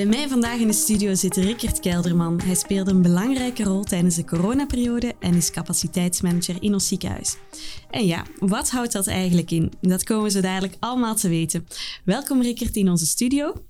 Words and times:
Bij 0.00 0.08
mij 0.08 0.28
vandaag 0.28 0.60
in 0.60 0.66
de 0.66 0.72
studio 0.72 1.14
zit 1.14 1.36
Rickert 1.36 1.80
Kelderman. 1.80 2.40
Hij 2.44 2.54
speelde 2.54 2.90
een 2.90 3.02
belangrijke 3.02 3.62
rol 3.62 3.84
tijdens 3.84 4.14
de 4.14 4.24
coronaperiode 4.24 5.14
en 5.18 5.34
is 5.34 5.50
capaciteitsmanager 5.50 6.62
in 6.62 6.72
ons 6.72 6.88
ziekenhuis. 6.88 7.36
En 7.90 8.06
ja, 8.06 8.26
wat 8.38 8.70
houdt 8.70 8.92
dat 8.92 9.06
eigenlijk 9.06 9.50
in? 9.50 9.72
Dat 9.80 10.04
komen 10.04 10.24
we 10.24 10.30
zo 10.30 10.40
dadelijk 10.40 10.76
allemaal 10.78 11.14
te 11.14 11.28
weten. 11.28 11.66
Welkom 12.04 12.42
Rickert 12.42 12.76
in 12.76 12.90
onze 12.90 13.06
studio. 13.06 13.64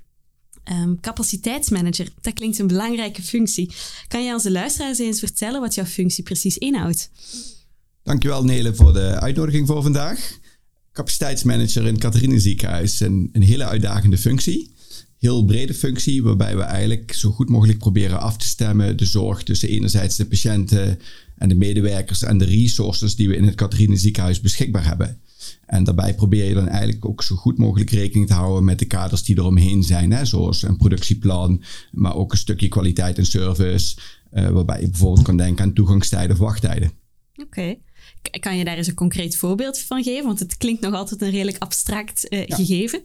Um, 0.73 1.01
capaciteitsmanager, 1.01 2.09
dat 2.21 2.35
klinkt 2.35 2.59
een 2.59 2.67
belangrijke 2.67 3.23
functie. 3.23 3.73
Kan 4.09 4.25
jij 4.25 4.33
onze 4.33 4.51
luisteraars 4.51 4.99
eens 4.99 5.19
vertellen 5.19 5.61
wat 5.61 5.75
jouw 5.75 5.85
functie 5.85 6.25
precies 6.25 6.59
inhoudt? 6.59 7.11
Dankjewel 8.03 8.45
Nele 8.45 8.75
voor 8.75 8.93
de 8.93 9.21
uitnodiging 9.21 9.67
voor 9.67 9.83
vandaag. 9.83 10.39
Capaciteitsmanager 10.93 11.87
in 11.87 12.31
het 12.33 12.43
Ziekenhuis. 12.43 13.01
Een, 13.01 13.29
een 13.33 13.43
hele 13.43 13.65
uitdagende 13.65 14.19
functie. 14.19 14.79
Heel 15.21 15.45
brede 15.45 15.75
functie, 15.75 16.23
waarbij 16.23 16.57
we 16.57 16.63
eigenlijk 16.63 17.13
zo 17.15 17.31
goed 17.31 17.49
mogelijk 17.49 17.79
proberen 17.79 18.21
af 18.21 18.37
te 18.37 18.49
stemmen 18.49 18.97
de 18.97 19.05
zorg 19.05 19.43
tussen 19.43 19.69
enerzijds 19.69 20.17
de 20.17 20.27
patiënten 20.27 20.99
en 21.37 21.49
de 21.49 21.55
medewerkers 21.55 22.23
en 22.23 22.39
de 22.39 22.45
resources 22.45 23.17
die 23.17 23.29
we 23.29 23.37
in 23.37 23.45
het 23.45 23.55
Catharine 23.55 23.97
Ziekenhuis 23.97 24.41
beschikbaar 24.41 24.85
hebben. 24.85 25.21
En 25.67 25.85
daarbij 25.85 26.15
probeer 26.15 26.45
je 26.45 26.55
dan 26.55 26.69
eigenlijk 26.69 27.05
ook 27.05 27.23
zo 27.23 27.37
goed 27.37 27.59
mogelijk 27.59 27.91
rekening 27.91 28.27
te 28.27 28.35
houden 28.35 28.65
met 28.65 28.79
de 28.79 28.85
kaders 28.85 29.23
die 29.23 29.39
eromheen 29.39 29.83
zijn. 29.83 30.13
Hè? 30.13 30.25
Zoals 30.25 30.63
een 30.63 30.77
productieplan, 30.77 31.63
maar 31.93 32.15
ook 32.15 32.33
een 32.33 32.39
stukje 32.39 32.69
kwaliteit 32.69 33.19
en 33.19 33.27
service. 33.27 33.97
Uh, 34.33 34.49
waarbij 34.49 34.81
je 34.81 34.89
bijvoorbeeld 34.89 35.27
kan 35.27 35.37
denken 35.37 35.65
aan 35.65 35.73
toegangstijden 35.73 36.33
of 36.33 36.39
wachttijden. 36.39 36.93
Oké. 37.37 37.77
Kan 38.41 38.57
je 38.57 38.65
daar 38.65 38.77
eens 38.77 38.87
een 38.87 38.95
concreet 38.95 39.37
voorbeeld 39.37 39.79
van 39.79 40.03
geven? 40.03 40.27
Want 40.27 40.39
het 40.39 40.57
klinkt 40.57 40.81
nog 40.81 40.95
altijd 40.95 41.23
een 41.23 41.31
redelijk 41.31 41.59
abstract 41.59 42.27
uh, 42.29 42.43
gegeven. 42.47 43.03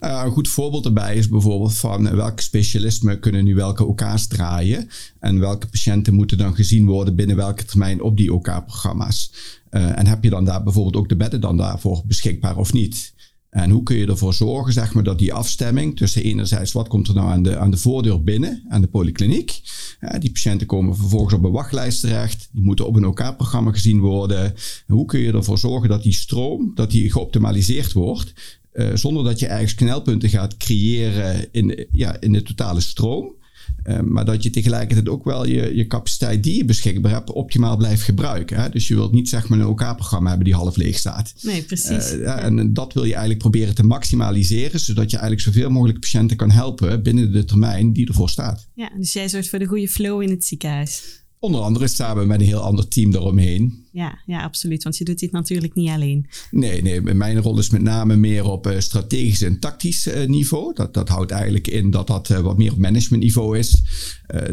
Nou 0.00 0.26
een 0.26 0.32
goed 0.32 0.48
voorbeeld 0.48 0.82
daarbij 0.82 1.16
is 1.16 1.28
bijvoorbeeld 1.28 1.74
van 1.74 2.16
welke 2.16 2.42
specialismen 2.42 3.20
kunnen 3.20 3.44
nu 3.44 3.54
welke 3.54 3.84
OK's 3.84 4.26
draaien. 4.26 4.88
En 5.20 5.40
welke 5.40 5.66
patiënten 5.66 6.14
moeten 6.14 6.38
dan 6.38 6.54
gezien 6.54 6.86
worden 6.86 7.16
binnen 7.16 7.36
welke 7.36 7.64
termijn 7.64 8.02
op 8.02 8.16
die 8.16 8.32
OK-programma's. 8.32 9.32
Uh, 9.70 9.98
en 9.98 10.06
heb 10.06 10.24
je 10.24 10.30
dan 10.30 10.44
daar 10.44 10.62
bijvoorbeeld 10.62 10.96
ook 10.96 11.08
de 11.08 11.16
bedden 11.16 11.40
dan 11.40 11.56
daarvoor 11.56 12.02
beschikbaar 12.06 12.56
of 12.56 12.72
niet? 12.72 13.14
En 13.54 13.70
hoe 13.70 13.82
kun 13.82 13.96
je 13.96 14.06
ervoor 14.06 14.34
zorgen 14.34 14.72
zeg 14.72 14.94
maar, 14.94 15.02
dat 15.02 15.18
die 15.18 15.32
afstemming 15.32 15.96
tussen 15.96 16.22
enerzijds 16.22 16.72
wat 16.72 16.88
komt 16.88 17.08
er 17.08 17.14
nou 17.14 17.28
aan 17.28 17.42
de, 17.42 17.58
aan 17.58 17.70
de 17.70 17.76
voordeur 17.76 18.22
binnen, 18.22 18.64
aan 18.68 18.80
de 18.80 18.86
polykliniek. 18.86 19.60
Die 20.18 20.32
patiënten 20.32 20.66
komen 20.66 20.96
vervolgens 20.96 21.34
op 21.34 21.44
een 21.44 21.50
wachtlijst 21.50 22.00
terecht. 22.00 22.48
Die 22.52 22.62
moeten 22.62 22.86
op 22.86 22.96
een 22.96 23.06
OK-programma 23.06 23.72
gezien 23.72 24.00
worden. 24.00 24.44
En 24.86 24.94
hoe 24.94 25.04
kun 25.06 25.20
je 25.20 25.32
ervoor 25.32 25.58
zorgen 25.58 25.88
dat 25.88 26.02
die 26.02 26.12
stroom 26.12 26.72
dat 26.74 26.90
die 26.90 27.12
geoptimaliseerd 27.12 27.92
wordt, 27.92 28.32
uh, 28.74 28.90
zonder 28.94 29.24
dat 29.24 29.38
je 29.38 29.46
ergens 29.46 29.74
knelpunten 29.74 30.28
gaat 30.28 30.56
creëren 30.56 31.46
in, 31.50 31.86
ja, 31.90 32.20
in 32.20 32.32
de 32.32 32.42
totale 32.42 32.80
stroom. 32.80 33.34
Uh, 33.84 34.00
maar 34.00 34.24
dat 34.24 34.42
je 34.42 34.50
tegelijkertijd 34.50 35.08
ook 35.08 35.24
wel 35.24 35.46
je, 35.46 35.76
je 35.76 35.86
capaciteit 35.86 36.42
die 36.42 36.56
je 36.56 36.64
beschikbaar 36.64 37.12
hebt 37.12 37.32
optimaal 37.32 37.76
blijft 37.76 38.02
gebruiken. 38.02 38.62
Hè? 38.62 38.68
Dus 38.68 38.88
je 38.88 38.94
wilt 38.94 39.12
niet 39.12 39.28
zeg 39.28 39.48
maar 39.48 39.58
een 39.58 39.66
OK-programma 39.66 40.28
hebben 40.28 40.46
die 40.46 40.54
half 40.54 40.76
leeg 40.76 40.98
staat. 40.98 41.34
Nee, 41.42 41.62
precies. 41.62 42.12
Uh, 42.12 42.22
ja. 42.22 42.38
En 42.38 42.72
dat 42.72 42.92
wil 42.92 43.04
je 43.04 43.10
eigenlijk 43.10 43.40
proberen 43.40 43.74
te 43.74 43.82
maximaliseren, 43.82 44.80
zodat 44.80 45.10
je 45.10 45.16
eigenlijk 45.16 45.46
zoveel 45.46 45.70
mogelijk 45.70 46.00
patiënten 46.00 46.36
kan 46.36 46.50
helpen 46.50 47.02
binnen 47.02 47.32
de 47.32 47.44
termijn 47.44 47.92
die 47.92 48.06
ervoor 48.06 48.30
staat. 48.30 48.68
Ja, 48.74 48.90
dus 48.96 49.12
jij 49.12 49.28
zorgt 49.28 49.48
voor 49.48 49.58
de 49.58 49.66
goede 49.66 49.88
flow 49.88 50.22
in 50.22 50.30
het 50.30 50.44
ziekenhuis. 50.44 51.23
Onder 51.44 51.60
andere 51.60 51.88
samen 51.88 52.26
met 52.26 52.40
een 52.40 52.46
heel 52.46 52.60
ander 52.60 52.88
team 52.88 53.10
daaromheen. 53.10 53.84
Ja, 53.92 54.18
ja, 54.26 54.42
absoluut. 54.42 54.82
Want 54.82 54.96
je 54.96 55.04
doet 55.04 55.18
dit 55.18 55.32
natuurlijk 55.32 55.74
niet 55.74 55.90
alleen. 55.90 56.26
Nee, 56.50 56.82
nee. 56.82 57.00
Mijn 57.00 57.40
rol 57.40 57.58
is 57.58 57.70
met 57.70 57.82
name 57.82 58.16
meer 58.16 58.44
op 58.44 58.66
uh, 58.66 58.78
strategisch 58.78 59.42
en 59.42 59.58
tactisch 59.58 60.06
uh, 60.06 60.26
niveau. 60.26 60.74
Dat, 60.74 60.94
dat 60.94 61.08
houdt 61.08 61.30
eigenlijk 61.30 61.68
in 61.68 61.90
dat 61.90 62.06
dat 62.06 62.28
uh, 62.28 62.38
wat 62.38 62.58
meer 62.58 62.72
op 62.72 62.78
managementniveau 62.78 63.58
is. 63.58 63.82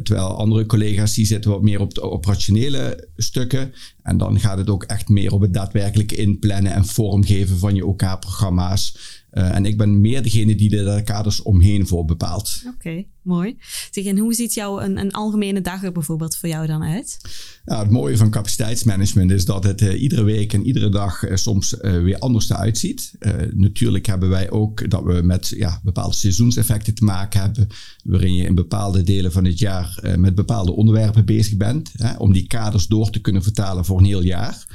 terwijl 0.03 0.37
andere 0.37 0.65
collega's 0.65 1.13
die 1.13 1.25
zitten 1.25 1.51
wat 1.51 1.61
meer 1.61 1.79
op 1.79 1.93
de 1.93 2.01
operationele 2.01 3.09
stukken. 3.15 3.73
En 4.03 4.17
dan 4.17 4.39
gaat 4.39 4.57
het 4.57 4.69
ook 4.69 4.83
echt 4.83 5.09
meer 5.09 5.31
op 5.31 5.41
het 5.41 5.53
daadwerkelijk 5.53 6.11
inplannen 6.11 6.73
en 6.73 6.85
vormgeven 6.85 7.57
van 7.57 7.75
je 7.75 7.85
OK-programma's. 7.85 8.97
Uh, 9.33 9.55
en 9.55 9.65
ik 9.65 9.77
ben 9.77 10.01
meer 10.01 10.23
degene 10.23 10.55
die 10.55 10.69
de 10.69 11.01
kaders 11.03 11.41
omheen 11.41 11.87
voor 11.87 12.05
bepaalt. 12.05 12.63
Oké, 12.75 13.03
mooi. 13.21 13.57
Zeg, 13.91 14.05
en 14.05 14.17
hoe 14.17 14.33
ziet 14.33 14.53
jouw 14.53 14.81
een, 14.81 14.97
een, 14.97 15.11
algemene 15.11 15.61
dag 15.61 15.83
er 15.83 15.91
bijvoorbeeld 15.91 16.35
voor 16.35 16.49
jou 16.49 16.67
dan 16.67 16.83
uit? 16.83 17.17
Nou, 17.65 17.81
het 17.81 17.91
mooie 17.91 18.17
van 18.17 18.29
capaciteitsmanagement 18.29 19.31
is 19.31 19.45
dat 19.45 19.63
het 19.63 19.81
uh, 19.81 20.01
iedere 20.01 20.23
week 20.23 20.53
en 20.53 20.65
iedere 20.65 20.89
dag 20.89 21.23
uh, 21.23 21.35
soms 21.35 21.75
weer 21.81 22.19
anders 22.19 22.49
eruit 22.49 22.77
ziet. 22.77 23.11
natuurlijk 23.53 24.05
hebben 24.05 24.29
wij 24.29 24.51
ook 24.51 24.89
dat 24.89 25.03
we 25.03 25.21
met 25.23 25.47
ja, 25.47 25.79
bepaalde 25.83 26.15
seizoenseffecten 26.15 26.93
te 26.93 27.03
maken 27.03 27.41
hebben, 27.41 27.67
waarin 28.03 28.33
je 28.33 28.43
in 28.43 28.55
bepaalde 28.55 29.03
delen 29.03 29.31
van 29.31 29.45
het 29.45 29.59
jaar 29.59 30.15
met 30.17 30.35
bepaalde 30.35 30.71
onderwerpen 30.71 31.25
bezig 31.25 31.57
bent, 31.57 31.91
hè, 31.97 32.15
om 32.17 32.33
die 32.33 32.47
kaders 32.47 32.87
door 32.87 33.09
te 33.09 33.21
kunnen 33.21 33.43
vertalen 33.43 33.85
voor 33.85 33.97
een 33.97 34.05
heel 34.05 34.23
jaar. 34.23 34.65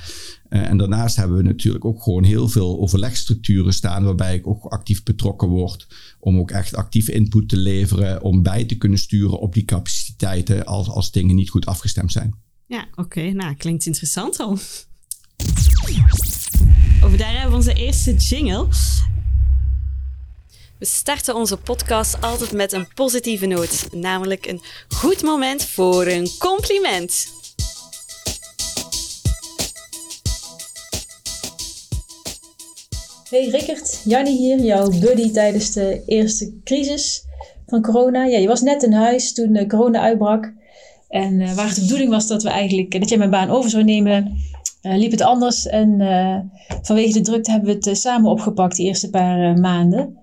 Uh, 0.50 0.68
en 0.68 0.76
daarnaast 0.76 1.16
hebben 1.16 1.36
we 1.36 1.42
natuurlijk 1.42 1.84
ook 1.84 2.02
gewoon 2.02 2.24
heel 2.24 2.48
veel 2.48 2.80
overlegstructuren 2.80 3.72
staan, 3.72 4.04
waarbij 4.04 4.34
ik 4.34 4.46
ook 4.46 4.64
actief 4.64 5.02
betrokken 5.02 5.48
word 5.48 5.86
om 6.20 6.38
ook 6.38 6.50
echt 6.50 6.74
actief 6.74 7.08
input 7.08 7.48
te 7.48 7.56
leveren, 7.56 8.22
om 8.22 8.42
bij 8.42 8.64
te 8.64 8.76
kunnen 8.76 8.98
sturen 8.98 9.38
op 9.38 9.54
die 9.54 9.64
capaciteiten 9.64 10.66
als, 10.66 10.88
als 10.88 11.10
dingen 11.10 11.34
niet 11.34 11.50
goed 11.50 11.66
afgestemd 11.66 12.12
zijn. 12.12 12.34
Ja, 12.66 12.86
oké. 12.94 13.20
Nou, 13.20 13.54
klinkt 13.54 13.86
interessant 13.86 14.38
al. 14.38 14.58
Over 17.02 17.18
daar 17.18 17.32
hebben 17.32 17.50
we 17.50 17.56
onze 17.56 17.74
eerste 17.74 18.14
jingle. 18.14 18.66
We 20.78 20.84
starten 20.84 21.34
onze 21.34 21.56
podcast 21.56 22.20
altijd 22.20 22.52
met 22.52 22.72
een 22.72 22.88
positieve 22.94 23.46
noot, 23.46 23.88
namelijk 23.92 24.46
een 24.46 24.62
goed 24.88 25.22
moment 25.22 25.64
voor 25.64 26.06
een 26.06 26.28
compliment. 26.38 27.35
Hey 33.30 33.48
Rickert, 33.48 34.02
Jannie 34.04 34.36
hier, 34.36 34.60
jouw 34.60 34.90
buddy 34.90 35.30
tijdens 35.30 35.72
de 35.72 36.02
eerste 36.06 36.60
crisis 36.64 37.24
van 37.66 37.82
corona. 37.82 38.24
Ja, 38.24 38.38
je 38.38 38.46
was 38.46 38.60
net 38.60 38.82
in 38.82 38.92
huis 38.92 39.32
toen 39.32 39.68
corona 39.68 40.00
uitbrak. 40.00 40.52
En 41.08 41.40
uh, 41.40 41.52
waar 41.52 41.66
het 41.66 41.74
de 41.74 41.80
bedoeling 41.80 42.10
was 42.10 42.26
dat 42.26 42.42
we 42.42 42.48
eigenlijk, 42.48 43.00
dat 43.00 43.08
jij 43.08 43.18
mijn 43.18 43.30
baan 43.30 43.50
over 43.50 43.70
zou 43.70 43.84
nemen, 43.84 44.36
uh, 44.82 44.96
liep 44.96 45.10
het 45.10 45.20
anders. 45.20 45.66
En 45.66 46.00
vanwege 46.82 47.12
de 47.12 47.20
drukte 47.20 47.50
hebben 47.50 47.78
we 47.80 47.90
het 47.90 47.98
samen 47.98 48.30
opgepakt, 48.30 48.76
de 48.76 48.82
eerste 48.82 49.10
paar 49.10 49.58
maanden. 49.58 50.18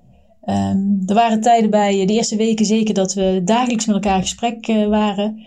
Um, 0.46 1.04
er 1.06 1.16
waren 1.16 1.42
tijden 1.42 1.70
bij 1.70 2.06
de 2.06 2.14
eerste 2.14 2.36
weken 2.36 2.66
zeker 2.66 2.94
dat 2.94 3.14
we 3.14 3.42
dagelijks 3.46 3.86
met 3.86 3.96
elkaar 3.96 4.16
in 4.16 4.22
gesprek 4.22 4.66
waren. 4.88 5.46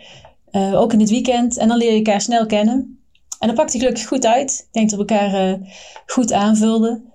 ook 0.52 0.92
in 0.92 1.00
het 1.00 1.10
weekend. 1.10 1.56
En 1.56 1.68
dan 1.68 1.76
leer 1.76 1.90
je 1.90 1.96
elkaar 1.96 2.20
snel 2.20 2.46
kennen. 2.46 2.98
En 3.38 3.46
dat 3.46 3.56
pakte 3.56 3.78
gelukkig 3.78 4.06
goed 4.06 4.26
uit. 4.26 4.64
Ik 4.66 4.72
denk 4.72 4.90
dat 4.90 4.98
we 4.98 5.06
elkaar 5.06 5.58
goed 6.06 6.32
aanvulden. 6.32 7.14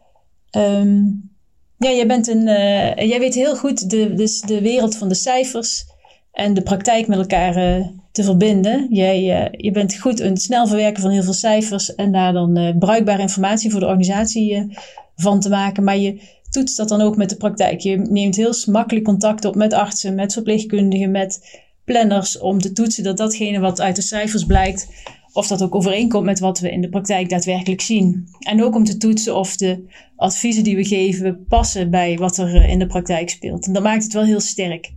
Um, 0.58 1.30
ja, 1.78 1.92
jij, 1.92 2.08
bent 2.08 2.28
een, 2.28 2.48
uh, 2.48 2.96
jij 2.96 3.20
weet 3.20 3.34
heel 3.34 3.56
goed 3.56 3.90
de, 3.90 4.14
dus 4.14 4.42
de 4.42 4.62
wereld 4.62 4.98
van 4.98 5.08
de 5.08 5.16
cijfers 5.16 5.86
en 6.32 6.54
de 6.54 6.62
praktijk 6.62 7.08
met 7.08 7.18
elkaar 7.18 7.58
uh, 7.58 7.88
te 8.12 8.24
verbinden. 8.24 8.88
Jij, 8.90 9.44
uh, 9.44 9.48
je 9.52 9.72
bent 9.72 9.96
goed 9.96 10.20
het 10.20 10.42
snel 10.42 10.68
verwerken 10.68 11.02
van 11.02 11.12
heel 11.12 11.24
veel 11.24 11.34
cijfers 11.34 11.96
en 11.96 12.12
daar 12.12 12.34
dan 12.34 12.76
bruikbare 12.80 13.22
informatie 13.22 13.72
voor 13.72 13.80
de 13.80 13.86
organisatie 13.86 14.78
van 15.16 15.40
te 15.40 15.50
maken. 15.50 15.84
Maar 15.84 15.98
je 15.98 16.22
toetst 16.50 16.78
dat 16.78 16.90
dan 16.90 17.02
ook 17.02 17.18
met 17.18 17.30
de 17.30 17.36
praktijk. 17.36 17.80
Je 17.80 17.98
neemt 17.98 18.36
heel 18.36 18.54
makkelijk 18.66 19.06
contact 19.06 19.46
op 19.46 19.56
met 19.56 19.74
artsen, 19.74 20.16
met 20.16 20.34
verpleegkundigen, 20.34 21.12
met 21.12 21.62
planners 21.86 22.40
om 22.40 22.60
te 22.60 22.72
toetsen 22.72 23.04
dat 23.04 23.18
datgene 23.18 23.60
wat 23.60 23.82
uit 23.82 23.96
de 23.96 24.02
cijfers 24.02 24.46
blijkt, 24.46 24.88
of 25.34 25.48
dat 25.48 25.64
ook 25.64 25.76
overeenkomt 25.76 26.26
met 26.26 26.40
wat 26.40 26.60
we 26.60 26.72
in 26.72 26.82
de 26.82 26.90
praktijk 26.90 27.30
daadwerkelijk 27.30 27.82
zien. 27.82 28.28
En 28.40 28.64
ook 28.64 28.76
om 28.76 28.84
te 28.84 28.98
toetsen 28.98 29.36
of 29.36 29.56
de 29.56 29.86
adviezen 30.16 30.64
die 30.64 30.76
we 30.76 30.86
geven 30.86 31.46
passen 31.48 31.90
bij 31.90 32.18
wat 32.18 32.38
er 32.38 32.56
eh, 32.56 32.70
in 32.70 32.80
de 32.80 32.88
praktijk 32.88 33.30
speelt. 33.30 33.66
En 33.66 33.74
dat 33.74 33.84
maakt 33.84 34.04
het 34.04 34.14
wel 34.14 34.24
heel 34.24 34.40
sterk. 34.40 34.94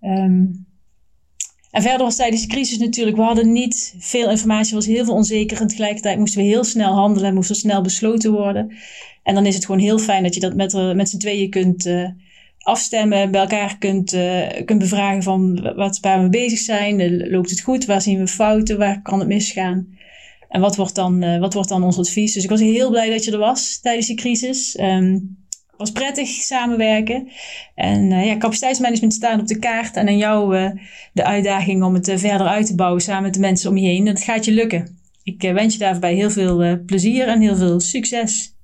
Um, 0.00 0.66
en 1.70 1.82
verder 1.82 2.06
was 2.06 2.16
tijdens 2.16 2.42
de 2.42 2.48
crisis 2.48 2.78
natuurlijk, 2.78 3.16
we 3.16 3.22
hadden 3.22 3.52
niet 3.52 3.94
veel 3.98 4.30
informatie, 4.30 4.74
was 4.74 4.86
heel 4.86 5.04
veel 5.04 5.14
onzeker. 5.14 5.60
En 5.60 5.66
tegelijkertijd 5.66 6.18
moesten 6.18 6.40
we 6.40 6.46
heel 6.46 6.64
snel 6.64 6.92
handelen, 6.92 7.34
moest 7.34 7.50
er 7.50 7.56
snel 7.56 7.82
besloten 7.82 8.32
worden. 8.32 8.76
En 9.22 9.34
dan 9.34 9.46
is 9.46 9.54
het 9.54 9.64
gewoon 9.64 9.80
heel 9.80 9.98
fijn 9.98 10.22
dat 10.22 10.34
je 10.34 10.40
dat 10.40 10.54
met, 10.54 10.74
eh, 10.74 10.92
met 10.92 11.08
z'n 11.08 11.18
tweeën 11.18 11.50
kunt 11.50 11.86
uh, 11.86 12.08
afstemmen, 12.68 13.30
bij 13.30 13.40
elkaar 13.40 13.78
kunt, 13.78 14.12
uh, 14.14 14.46
kunt 14.64 14.78
bevragen 14.78 15.22
van 15.22 15.72
wat, 15.74 15.98
waar 16.00 16.22
we 16.22 16.28
bezig 16.28 16.58
zijn. 16.58 17.28
loopt 17.30 17.50
het 17.50 17.60
goed? 17.60 17.84
Waar 17.84 18.02
zien 18.02 18.18
we 18.18 18.26
fouten? 18.26 18.78
Waar 18.78 19.02
kan 19.02 19.18
het 19.18 19.28
misgaan? 19.28 19.96
En 20.48 20.60
wat 20.60 20.76
wordt 20.76 20.94
dan, 20.94 21.24
uh, 21.24 21.38
wat 21.38 21.54
wordt 21.54 21.68
dan 21.68 21.84
ons 21.84 21.98
advies? 21.98 22.32
Dus 22.32 22.44
ik 22.44 22.50
was 22.50 22.60
heel 22.60 22.90
blij 22.90 23.10
dat 23.10 23.24
je 23.24 23.32
er 23.32 23.38
was 23.38 23.80
tijdens 23.80 24.06
die 24.06 24.16
crisis. 24.16 24.78
Um, 24.80 25.36
was 25.76 25.92
prettig 25.92 26.28
samenwerken. 26.28 27.28
En 27.74 28.10
ja, 28.10 28.36
capaciteitsmanagement 28.36 29.14
staan 29.14 29.40
op 29.40 29.46
de 29.46 29.58
kaart. 29.58 29.96
En 29.96 30.08
aan 30.08 30.16
jou 30.16 30.72
de 31.12 31.24
uitdaging 31.24 31.82
om 31.82 31.94
het 31.94 32.12
verder 32.16 32.46
uit 32.46 32.66
te 32.66 32.74
bouwen 32.74 33.02
samen 33.02 33.22
met 33.22 33.34
de 33.34 33.40
mensen 33.40 33.70
om 33.70 33.76
je 33.76 33.88
heen. 33.88 34.04
Dat 34.04 34.22
gaat 34.22 34.44
je 34.44 34.52
lukken. 34.52 34.98
Ik 35.22 35.42
wens 35.42 35.72
je 35.72 35.78
daarbij 35.78 36.14
heel 36.14 36.30
veel 36.30 36.84
plezier 36.86 37.28
en 37.28 37.40
heel 37.40 37.56
veel 37.56 37.80
succes. 37.80 38.57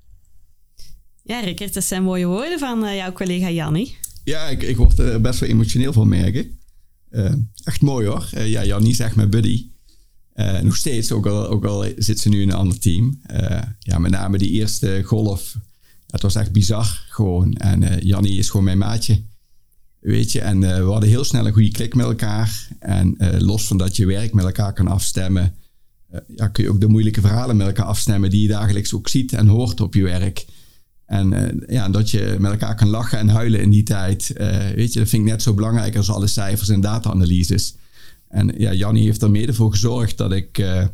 Ja, 1.27 1.41
Rickert, 1.41 1.75
dat 1.75 1.85
zijn 1.85 2.03
mooie 2.03 2.27
woorden 2.27 2.59
van 2.59 2.97
jouw 2.97 3.13
collega 3.13 3.51
Jannie. 3.51 3.97
Ja, 4.25 4.49
ik, 4.49 4.63
ik 4.63 4.77
word 4.77 4.99
er 4.99 5.21
best 5.21 5.41
wel 5.41 5.49
emotioneel 5.49 5.93
van 5.93 6.09
merken. 6.09 6.59
Uh, 7.11 7.33
echt 7.65 7.81
mooi 7.81 8.07
hoor. 8.07 8.31
Uh, 8.35 8.51
ja, 8.51 8.65
Jannie 8.65 8.91
is 8.91 8.99
echt 8.99 9.17
mijn 9.17 9.31
buddy. 9.31 9.67
Uh, 10.35 10.61
nog 10.61 10.77
steeds, 10.77 11.13
ook 11.13 11.27
al, 11.27 11.49
ook 11.49 11.65
al 11.65 11.87
zit 11.97 12.21
ze 12.21 12.29
nu 12.29 12.43
in 12.43 12.49
een 12.49 12.55
ander 12.55 12.79
team. 12.79 13.21
ja, 13.79 13.99
met 13.99 14.11
name 14.11 14.39
die 14.39 14.51
eerste 14.51 15.03
golf. 15.05 15.57
Het 16.07 16.23
was 16.23 16.35
echt 16.35 16.53
bizar 16.53 17.05
gewoon. 17.09 17.55
En 17.55 17.99
Jannie 18.07 18.39
is 18.39 18.51
gewoon 18.51 18.65
mijn 18.65 18.79
maatje. 18.79 19.23
Weet 20.01 20.33
je, 20.33 20.41
en 20.41 20.61
we 20.61 20.91
hadden 20.91 21.09
heel 21.09 21.25
snel 21.25 21.47
een 21.47 21.53
goede 21.53 21.71
klik 21.71 21.95
met 21.95 22.07
elkaar. 22.07 22.69
En 22.79 23.17
los 23.39 23.67
van 23.67 23.77
dat 23.77 23.97
je 23.97 24.07
werk 24.07 24.33
met 24.33 24.45
elkaar 24.45 24.73
kan 24.73 24.89
afstemmen... 24.89 25.55
ja, 26.37 26.49
kun 26.49 26.65
je 26.65 26.71
ook 26.71 26.81
de 26.81 26.89
moeilijke 26.89 27.21
verhalen 27.21 27.57
met 27.57 27.67
elkaar 27.67 27.87
afstemmen... 27.87 28.31
die 28.31 28.43
je 28.43 28.49
dagelijks 28.49 28.95
ook 28.95 29.09
ziet 29.09 29.33
en 29.33 29.47
hoort 29.47 29.81
op 29.81 29.95
je 29.95 30.03
werk... 30.03 30.47
En 31.07 31.33
uh, 31.33 31.69
ja, 31.69 31.89
dat 31.89 32.11
je 32.11 32.37
met 32.39 32.51
elkaar 32.51 32.75
kan 32.75 32.89
lachen 32.89 33.19
en 33.19 33.29
huilen 33.29 33.61
in 33.61 33.71
die 33.71 33.83
tijd. 33.83 34.35
Uh, 34.37 34.69
weet 34.69 34.93
je, 34.93 34.99
dat 34.99 35.09
vind 35.09 35.23
ik 35.23 35.31
net 35.31 35.43
zo 35.43 35.55
belangrijk 35.55 35.97
als 35.97 36.11
alle 36.11 36.27
cijfers 36.27 36.69
en 36.69 36.81
data-analyses. 36.81 37.77
En 38.29 38.55
ja, 38.59 38.73
Jannie 38.73 39.05
heeft 39.05 39.23
er 39.23 39.31
mede 39.31 39.55
voor 39.55 39.71
gezorgd 39.71 40.17
dat 40.17 40.33
ik, 40.33 40.59
uh, 40.59 40.87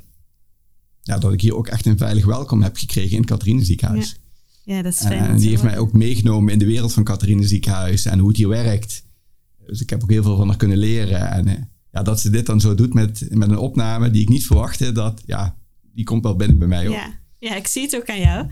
ja, 1.03 1.19
dat 1.19 1.33
ik 1.33 1.41
hier 1.41 1.57
ook 1.57 1.69
echt 1.69 1.87
een 1.87 1.99
veilig 1.99 2.25
welkom 2.25 2.63
heb 2.63 2.77
gekregen 2.77 3.11
in 3.11 3.21
het 3.21 3.31
Catharine 3.31 3.65
ziekenhuis. 3.65 4.17
Ja. 4.65 4.75
ja, 4.75 4.83
dat 4.83 4.93
is 4.93 4.99
fijn. 4.99 5.25
En 5.25 5.37
die 5.37 5.49
heeft 5.49 5.63
mij 5.63 5.79
ook 5.79 5.93
meegenomen 5.93 6.53
in 6.53 6.59
de 6.59 6.67
wereld 6.67 6.93
van 6.93 7.05
Catharine 7.05 7.47
ziekenhuis 7.47 8.05
en 8.05 8.19
hoe 8.19 8.29
het 8.29 8.37
hier 8.37 8.49
werkt. 8.49 9.05
Dus 9.67 9.81
ik 9.81 9.91
heb 9.91 10.03
ook 10.03 10.11
heel 10.11 10.23
veel 10.23 10.37
van 10.37 10.49
haar 10.49 10.57
kunnen 10.57 10.79
leren. 10.79 11.31
En 11.31 11.71
ja, 11.93 12.03
dat 12.03 12.21
ze 12.21 12.31
dit 12.31 12.47
dan 12.47 12.61
zo 12.61 12.75
doet 12.75 12.95
met, 12.95 13.27
met 13.31 13.51
een 13.51 13.59
opname 13.59 14.11
die 14.11 14.23
ik 14.23 14.29
niet 14.29 14.47
verwachtte, 14.47 14.93
dat, 14.93 15.23
ja, 15.27 15.57
die 15.95 16.05
komt 16.05 16.23
wel 16.23 16.37
binnen 16.37 16.59
bij 16.59 16.69
mij. 16.69 16.89
Ook. 16.89 16.95
Ja. 16.95 17.13
ja, 17.39 17.57
ik 17.57 17.67
zie 17.67 17.83
het 17.83 17.97
ook 17.97 18.11
aan 18.11 18.21
jou. 18.21 18.47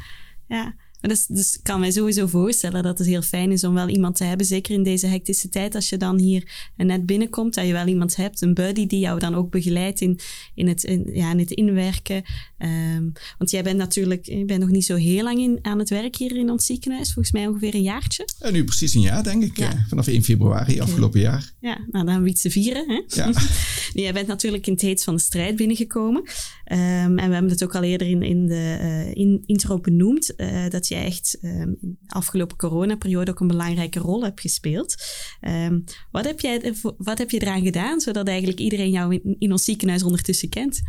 Ja. 0.47 0.75
Dus, 1.01 1.27
dus 1.27 1.55
ik 1.55 1.63
kan 1.63 1.81
mij 1.81 1.91
sowieso 1.91 2.27
voorstellen 2.27 2.83
dat 2.83 2.99
het 2.99 3.07
heel 3.07 3.23
fijn 3.23 3.53
is 3.53 3.65
om 3.65 3.75
wel 3.75 3.89
iemand 3.89 4.17
te 4.17 4.25
hebben. 4.25 4.47
Zeker 4.47 4.75
in 4.75 4.83
deze 4.83 5.07
hectische 5.07 5.49
tijd, 5.49 5.75
als 5.75 5.89
je 5.89 5.97
dan 5.97 6.19
hier 6.19 6.71
net 6.77 7.07
binnenkomt, 7.07 7.55
dat 7.55 7.67
je 7.67 7.73
wel 7.73 7.87
iemand 7.87 8.17
hebt, 8.17 8.43
een 8.43 8.55
buddy 8.55 8.87
die 8.87 9.01
jou 9.01 9.19
dan 9.19 9.35
ook 9.35 9.51
begeleidt 9.51 10.01
in, 10.01 10.19
in, 10.55 10.69
het, 10.69 10.85
in, 10.85 11.11
ja, 11.13 11.31
in 11.31 11.39
het 11.39 11.51
inwerken. 11.51 12.23
Um, 12.59 13.13
want 13.39 13.51
jij 13.51 13.63
bent 13.63 13.77
natuurlijk 13.77 14.27
je 14.27 14.45
bent 14.45 14.61
nog 14.61 14.71
niet 14.71 14.85
zo 14.85 14.97
heel 14.97 15.23
lang 15.23 15.39
in, 15.39 15.59
aan 15.63 15.79
het 15.79 15.89
werk 15.89 16.17
hier 16.17 16.37
in 16.37 16.51
ons 16.51 16.67
ziekenhuis. 16.67 17.13
Volgens 17.13 17.33
mij 17.35 17.47
ongeveer 17.47 17.75
een 17.75 17.83
jaartje. 17.83 18.29
Ja, 18.39 18.51
nu 18.51 18.65
precies 18.65 18.95
een 18.95 19.01
jaar, 19.01 19.23
denk 19.23 19.43
ik. 19.43 19.57
Ja. 19.59 19.73
Eh, 19.73 19.79
vanaf 19.89 20.07
1 20.07 20.23
februari 20.23 20.73
okay. 20.73 20.85
afgelopen 20.85 21.21
jaar. 21.21 21.53
Ja, 21.61 21.75
nou 21.77 21.91
dan 21.91 22.07
hebben 22.07 22.23
we 22.23 22.31
iets 22.31 22.43
te 22.43 22.51
vieren. 22.51 22.85
Hè? 22.89 23.03
Ja. 23.07 23.33
jij 24.03 24.13
bent 24.13 24.27
natuurlijk 24.27 24.67
in 24.67 24.73
het 24.73 24.83
heet 24.83 25.05
van 25.05 25.15
de 25.15 25.21
strijd 25.21 25.57
binnengekomen. 25.57 26.23
Um, 26.23 27.19
en 27.19 27.27
we 27.29 27.33
hebben 27.33 27.51
het 27.51 27.65
ook 27.65 27.75
al 27.75 27.83
eerder 27.83 28.07
in, 28.07 28.23
in 28.23 28.47
de 28.47 28.79
uh, 28.81 29.15
in, 29.15 29.43
intro 29.47 29.79
benoemd. 29.79 30.33
Uh, 30.37 30.69
dat 30.69 30.88
jij 30.89 31.05
echt 31.05 31.39
um, 31.43 31.77
in 31.81 31.99
de 32.01 32.15
afgelopen 32.15 32.57
coronaperiode 32.57 33.31
ook 33.31 33.41
een 33.41 33.47
belangrijke 33.47 33.99
rol 33.99 34.25
hebt 34.25 34.41
gespeeld. 34.41 34.95
Um, 35.41 35.85
wat, 36.11 36.25
heb 36.25 36.41
jij, 36.41 36.75
wat 36.99 37.19
heb 37.19 37.31
je 37.31 37.41
eraan 37.41 37.63
gedaan, 37.63 38.01
zodat 38.01 38.29
eigenlijk 38.29 38.59
iedereen 38.59 38.91
jou 38.91 39.21
in, 39.39 39.53
ons 39.53 39.65
ziekenhuis 39.65 40.03
ondertussen 40.03 40.49
kent? 40.49 40.81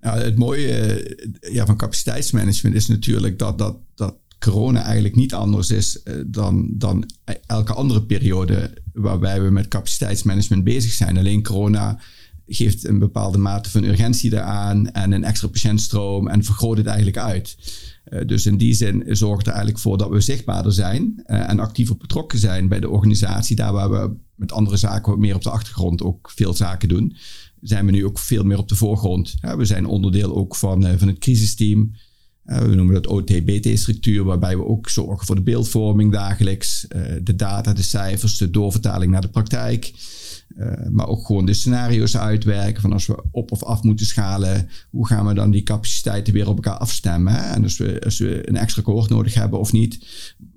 Nou, 0.00 0.20
het 0.20 0.38
mooie 0.38 0.72
eh, 0.72 1.52
ja, 1.52 1.66
van 1.66 1.76
capaciteitsmanagement 1.76 2.74
is 2.74 2.86
natuurlijk 2.86 3.38
dat, 3.38 3.58
dat, 3.58 3.76
dat 3.94 4.16
corona 4.38 4.82
eigenlijk 4.82 5.14
niet 5.14 5.34
anders 5.34 5.70
is 5.70 6.00
uh, 6.04 6.14
dan, 6.26 6.68
dan 6.72 7.10
elke 7.46 7.72
andere 7.72 8.02
periode 8.02 8.82
waarbij 8.92 9.42
we 9.42 9.50
met 9.50 9.68
capaciteitsmanagement 9.68 10.64
bezig 10.64 10.92
zijn. 10.92 11.18
Alleen 11.18 11.42
corona 11.42 12.00
geeft 12.46 12.86
een 12.86 12.98
bepaalde 12.98 13.38
mate 13.38 13.70
van 13.70 13.84
urgentie 13.84 14.32
eraan 14.32 14.90
en 14.90 15.12
een 15.12 15.24
extra 15.24 15.48
patiëntstroom 15.48 16.28
en 16.28 16.44
vergroot 16.44 16.76
het 16.76 16.86
eigenlijk 16.86 17.18
uit. 17.18 17.56
Uh, 18.10 18.20
dus 18.26 18.46
in 18.46 18.56
die 18.56 18.74
zin 18.74 19.04
zorgt 19.06 19.46
er 19.46 19.52
eigenlijk 19.52 19.82
voor 19.82 19.98
dat 19.98 20.10
we 20.10 20.20
zichtbaarder 20.20 20.72
zijn 20.72 21.22
uh, 21.26 21.48
en 21.50 21.58
actiever 21.58 21.96
betrokken 21.96 22.38
zijn 22.38 22.68
bij 22.68 22.80
de 22.80 22.88
organisatie. 22.88 23.56
Daar 23.56 23.72
waar 23.72 23.90
we 23.90 24.16
met 24.34 24.52
andere 24.52 24.76
zaken 24.76 25.18
meer 25.18 25.34
op 25.34 25.42
de 25.42 25.50
achtergrond 25.50 26.02
ook 26.02 26.30
veel 26.34 26.54
zaken 26.54 26.88
doen, 26.88 27.16
zijn 27.60 27.86
we 27.86 27.92
nu 27.92 28.04
ook 28.04 28.18
veel 28.18 28.44
meer 28.44 28.58
op 28.58 28.68
de 28.68 28.74
voorgrond. 28.74 29.34
We 29.56 29.64
zijn 29.64 29.86
onderdeel 29.86 30.36
ook 30.36 30.56
van, 30.56 30.86
uh, 30.86 30.92
van 30.96 31.08
het 31.08 31.18
crisisteam. 31.18 31.92
we 32.42 32.74
noemen 32.74 32.94
dat 32.94 33.06
OT-BT-structuur, 33.06 34.24
waarbij 34.24 34.56
we 34.56 34.64
ook 34.64 34.88
zorgen 34.88 35.26
voor 35.26 35.34
de 35.34 35.42
beeldvorming 35.42 36.12
dagelijks, 36.12 36.86
de 37.22 37.36
data, 37.36 37.72
de 37.72 37.82
cijfers, 37.82 38.36
de 38.36 38.50
doorvertaling 38.50 39.12
naar 39.12 39.20
de 39.20 39.28
praktijk. 39.28 39.92
Uh, 40.56 40.88
maar 40.90 41.08
ook 41.08 41.26
gewoon 41.26 41.46
de 41.46 41.54
scenario's 41.54 42.16
uitwerken 42.16 42.82
van 42.82 42.92
als 42.92 43.06
we 43.06 43.22
op 43.30 43.52
of 43.52 43.62
af 43.62 43.82
moeten 43.82 44.06
schalen, 44.06 44.68
hoe 44.90 45.06
gaan 45.06 45.26
we 45.26 45.34
dan 45.34 45.50
die 45.50 45.62
capaciteiten 45.62 46.32
weer 46.32 46.48
op 46.48 46.54
elkaar 46.54 46.78
afstemmen? 46.78 47.32
Hè? 47.32 47.54
En 47.54 47.62
als 47.62 47.78
we, 47.78 48.00
als 48.04 48.18
we 48.18 48.48
een 48.48 48.56
extra 48.56 48.82
cohort 48.82 49.10
nodig 49.10 49.34
hebben 49.34 49.58
of 49.58 49.72
niet, 49.72 50.06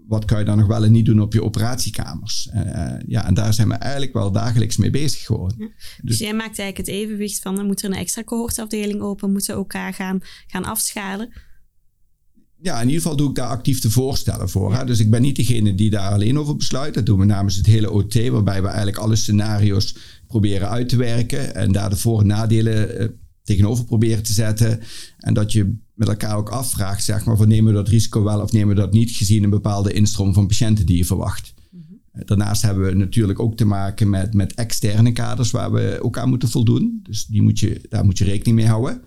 wat 0.08 0.26
kan 0.26 0.40
je 0.40 0.46
dan 0.46 0.58
nog 0.58 0.68
wel 0.68 0.84
en 0.84 0.92
niet 0.92 1.06
doen 1.06 1.22
op 1.22 1.34
je 1.34 1.44
operatiekamers? 1.44 2.50
Uh, 2.54 2.94
ja, 3.08 3.26
en 3.26 3.34
daar 3.34 3.54
zijn 3.54 3.68
we 3.68 3.74
eigenlijk 3.74 4.14
wel 4.14 4.32
dagelijks 4.32 4.78
mee 4.78 4.90
bezig 4.90 5.26
gewoon. 5.26 5.54
Ja. 5.58 5.66
Dus, 5.66 6.00
dus, 6.02 6.18
jij 6.18 6.34
maakt 6.34 6.60
eigenlijk 6.60 6.78
het 6.78 6.88
evenwicht 6.88 7.40
van, 7.42 7.56
dan 7.56 7.66
moet 7.66 7.84
er 7.84 7.90
een 7.90 7.98
extra 7.98 8.24
cohortafdeling 8.24 9.02
open, 9.02 9.32
moeten 9.32 9.54
we 9.54 9.60
elkaar 9.60 9.94
gaan, 9.94 10.20
gaan 10.48 10.66
afschalen 10.66 11.30
ja, 12.62 12.82
in 12.82 12.88
ieder 12.88 13.02
geval 13.02 13.18
doe 13.18 13.30
ik 13.30 13.36
daar 13.36 13.48
actief 13.48 13.82
de 13.82 13.90
voorstellen 13.90 14.50
voor. 14.50 14.76
Hè? 14.76 14.86
Dus 14.86 15.00
ik 15.00 15.10
ben 15.10 15.22
niet 15.22 15.36
degene 15.36 15.76
die 15.76 15.90
daar 15.90 16.12
alleen 16.12 16.40
over 16.40 16.56
besluit. 16.56 16.94
Dat 16.94 17.06
doen 17.06 17.20
we 17.20 17.26
namens 17.26 17.56
het 17.56 17.66
hele 17.66 17.92
OT, 17.92 18.28
waarbij 18.28 18.62
we 18.62 18.68
eigenlijk 18.68 18.98
alle 18.98 19.16
scenario's 19.16 19.96
proberen 20.28 20.70
uit 20.70 20.90
te 20.90 20.96
werken. 20.98 21.56
En 21.56 21.72
daar 21.72 21.90
de 21.90 21.96
voor- 21.96 22.22
en 22.22 22.28
nadelen 22.28 23.00
eh, 23.00 23.08
tegenover 23.44 23.86
proberen 23.86 24.24
te 24.24 24.34
zetten. 24.34 24.80
En 25.18 25.34
dat 25.34 25.52
je 25.52 25.76
met 25.94 26.08
elkaar 26.08 26.38
ook 26.38 26.50
afvraagt, 26.50 27.04
zeg 27.04 27.26
maar, 27.26 27.38
van 27.38 27.48
nemen 27.48 27.72
we 27.72 27.78
dat 27.80 27.88
risico 27.88 28.24
wel 28.24 28.42
of 28.42 28.52
nemen 28.52 28.76
we 28.76 28.82
dat 28.82 28.94
niet, 28.94 29.12
gezien 29.12 29.44
een 29.44 29.50
bepaalde 29.50 29.94
instroom 29.94 30.34
van 30.34 30.48
patiënten 30.48 30.86
die 30.86 30.98
je 30.98 31.06
verwacht. 31.06 31.54
Mhm. 31.72 31.84
Eh, 32.12 32.22
daarnaast 32.26 32.62
hebben 32.62 32.86
we 32.86 32.94
natuurlijk 32.94 33.40
ook 33.40 33.58
te 33.58 33.66
maken 33.66 34.10
met, 34.10 34.34
met 34.34 34.54
externe 34.54 35.12
kaders 35.12 35.52
waar 35.52 35.72
we 35.72 36.00
ook 36.02 36.18
aan 36.18 36.30
moeten 36.30 36.50
voldoen. 36.50 37.00
Dus 37.04 37.26
die 37.26 37.42
moet 37.42 37.60
je, 37.60 37.82
daar 37.90 38.06
moet 38.06 38.18
je 38.18 38.24
rekening 38.24 38.56
mee 38.56 38.68
houden. 38.68 39.02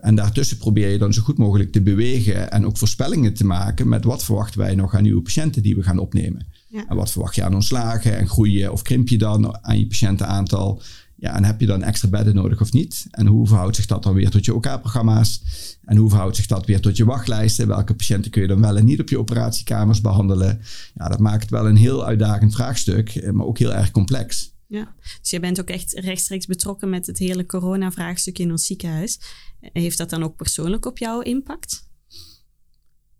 En 0.00 0.14
daartussen 0.14 0.56
probeer 0.56 0.88
je 0.88 0.98
dan 0.98 1.12
zo 1.12 1.22
goed 1.22 1.38
mogelijk 1.38 1.72
te 1.72 1.82
bewegen 1.82 2.50
en 2.50 2.66
ook 2.66 2.76
voorspellingen 2.76 3.34
te 3.34 3.44
maken 3.44 3.88
met 3.88 4.04
wat 4.04 4.24
verwachten 4.24 4.60
wij 4.60 4.74
nog 4.74 4.94
aan 4.94 5.02
nieuwe 5.02 5.22
patiënten 5.22 5.62
die 5.62 5.76
we 5.76 5.82
gaan 5.82 5.98
opnemen. 5.98 6.46
En 6.88 6.96
wat 6.96 7.10
verwacht 7.10 7.34
je 7.34 7.44
aan 7.44 7.54
ontslagen 7.54 8.18
en 8.18 8.28
groei 8.28 8.68
of 8.68 8.82
krimp 8.82 9.08
je 9.08 9.18
dan 9.18 9.64
aan 9.64 9.78
je 9.78 9.86
patiëntenaantal? 9.86 10.82
Ja, 11.18 11.36
en 11.36 11.44
heb 11.44 11.60
je 11.60 11.66
dan 11.66 11.82
extra 11.82 12.08
bedden 12.08 12.34
nodig 12.34 12.60
of 12.60 12.72
niet? 12.72 13.06
En 13.10 13.26
hoe 13.26 13.46
verhoudt 13.46 13.76
zich 13.76 13.86
dat 13.86 14.02
dan 14.02 14.14
weer 14.14 14.30
tot 14.30 14.44
je 14.44 14.54
OK-programma's? 14.54 15.42
En 15.84 15.96
hoe 15.96 16.08
verhoudt 16.08 16.36
zich 16.36 16.46
dat 16.46 16.66
weer 16.66 16.80
tot 16.80 16.96
je 16.96 17.04
wachtlijsten? 17.04 17.66
Welke 17.66 17.94
patiënten 17.94 18.30
kun 18.30 18.42
je 18.42 18.48
dan 18.48 18.60
wel 18.60 18.76
en 18.76 18.84
niet 18.84 19.00
op 19.00 19.08
je 19.08 19.18
operatiekamers 19.18 20.00
behandelen? 20.00 20.60
Ja, 20.94 21.08
dat 21.08 21.18
maakt 21.18 21.50
wel 21.50 21.68
een 21.68 21.76
heel 21.76 22.06
uitdagend 22.06 22.54
vraagstuk, 22.54 23.08
eh, 23.08 23.30
maar 23.30 23.46
ook 23.46 23.58
heel 23.58 23.74
erg 23.74 23.90
complex. 23.90 24.54
Ja, 24.68 24.94
dus 25.20 25.30
je 25.30 25.40
bent 25.40 25.60
ook 25.60 25.68
echt 25.68 25.92
rechtstreeks 25.92 26.46
betrokken 26.46 26.90
met 26.90 27.06
het 27.06 27.18
hele 27.18 27.46
corona-vraagstuk 27.46 28.38
in 28.38 28.50
ons 28.50 28.66
ziekenhuis. 28.66 29.20
Heeft 29.60 29.98
dat 29.98 30.10
dan 30.10 30.22
ook 30.22 30.36
persoonlijk 30.36 30.86
op 30.86 30.98
jou 30.98 31.22
impact? 31.22 31.86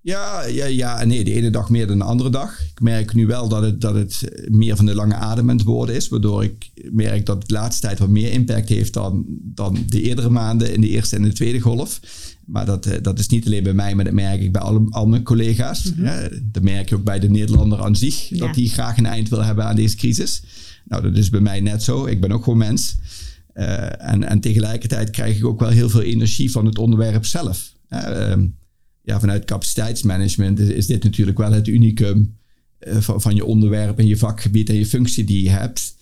Ja, 0.07 0.45
ja, 0.45 0.65
ja 0.65 1.05
nee. 1.05 1.25
De 1.25 1.33
ene 1.33 1.51
dag 1.51 1.71
meer 1.71 1.87
dan 1.87 1.99
de 1.99 2.05
andere 2.05 2.31
dag. 2.31 2.61
Ik 2.61 2.81
merk 2.81 3.15
nu 3.15 3.27
wel 3.27 3.49
dat 3.49 3.63
het, 3.63 3.81
dat 3.81 3.95
het 3.95 4.31
meer 4.51 4.77
van 4.77 4.87
de 4.87 4.95
lange 4.95 5.15
adem 5.15 5.51
aan 5.51 5.57
het 5.57 5.67
worden 5.67 5.95
is. 5.95 6.09
Waardoor 6.09 6.45
ik 6.45 6.71
merk 6.93 7.27
dat 7.27 7.37
het 7.37 7.49
de 7.49 7.55
laatste 7.55 7.87
tijd 7.87 7.99
wat 7.99 8.09
meer 8.09 8.33
impact 8.33 8.69
heeft 8.69 8.93
dan, 8.93 9.25
dan 9.29 9.79
de 9.89 10.03
eerdere 10.03 10.31
maanden 10.31 10.73
in 10.73 10.81
de 10.81 10.89
eerste 10.89 11.17
en 11.17 11.23
de 11.23 11.33
tweede 11.33 11.61
golf. 11.61 12.01
Maar 12.45 12.67
dat, 12.67 12.87
eh, 12.87 13.03
dat 13.03 13.19
is 13.19 13.29
niet 13.29 13.47
alleen 13.47 13.63
bij 13.63 13.75
mij, 13.75 13.95
maar 13.95 14.05
dat 14.05 14.15
merk 14.15 14.41
ik 14.41 14.53
bij 14.53 14.63
al, 14.63 14.87
al 14.91 15.07
mijn 15.07 15.23
collega's. 15.23 15.93
Mm 15.95 16.05
dat 16.43 16.63
merk 16.63 16.89
je 16.89 16.95
ook 16.95 17.05
bij 17.05 17.19
de 17.19 17.31
Nederlander 17.31 17.83
aan 17.83 17.97
zich. 17.97 18.29
Dat 18.29 18.55
die 18.55 18.69
graag 18.69 18.97
een 18.97 19.07
eind 19.07 19.29
wil 19.29 19.45
hebben 19.45 19.65
aan 19.65 19.77
deze 19.77 19.97
crisis. 19.97 20.43
Nou, 20.89 21.03
dat 21.03 21.17
is 21.17 21.31
bij 21.31 21.41
mij 21.41 21.61
net 21.61 21.83
zo. 21.83 22.07
Ik 22.07 22.21
ben 22.21 22.33
ook 22.33 22.45
gewoon 22.45 22.59
mens. 22.59 22.97
Uh, 23.55 24.11
en, 24.11 24.25
en 24.25 24.41
tegelijkertijd 24.41 25.11
krijg 25.11 25.37
ik 25.37 25.45
ook 25.45 25.61
wel 25.61 25.69
heel 25.69 25.89
veel 25.89 26.03
energie 26.03 26.51
van 26.51 26.67
het 26.67 26.79
onderwerp 26.79 27.25
zelf. 27.25 27.75
Ja, 29.03 29.21
vanuit 29.21 29.45
capaciteitsmanagement 29.45 30.59
is, 30.59 30.87
dit 30.87 31.03
natuurlijk 31.03 31.39
wel 31.39 31.53
het 31.53 31.67
unicum 31.67 32.37
uh, 32.81 32.97
van, 32.97 33.21
van, 33.21 33.35
je 33.35 33.45
onderwerp 33.45 33.99
en 33.99 34.07
je 34.07 34.17
vakgebied 34.17 34.69
en 34.69 34.75
je 34.75 34.87
functie 34.87 35.25
die 35.25 35.43
je 35.43 35.51
hebt. 35.51 35.95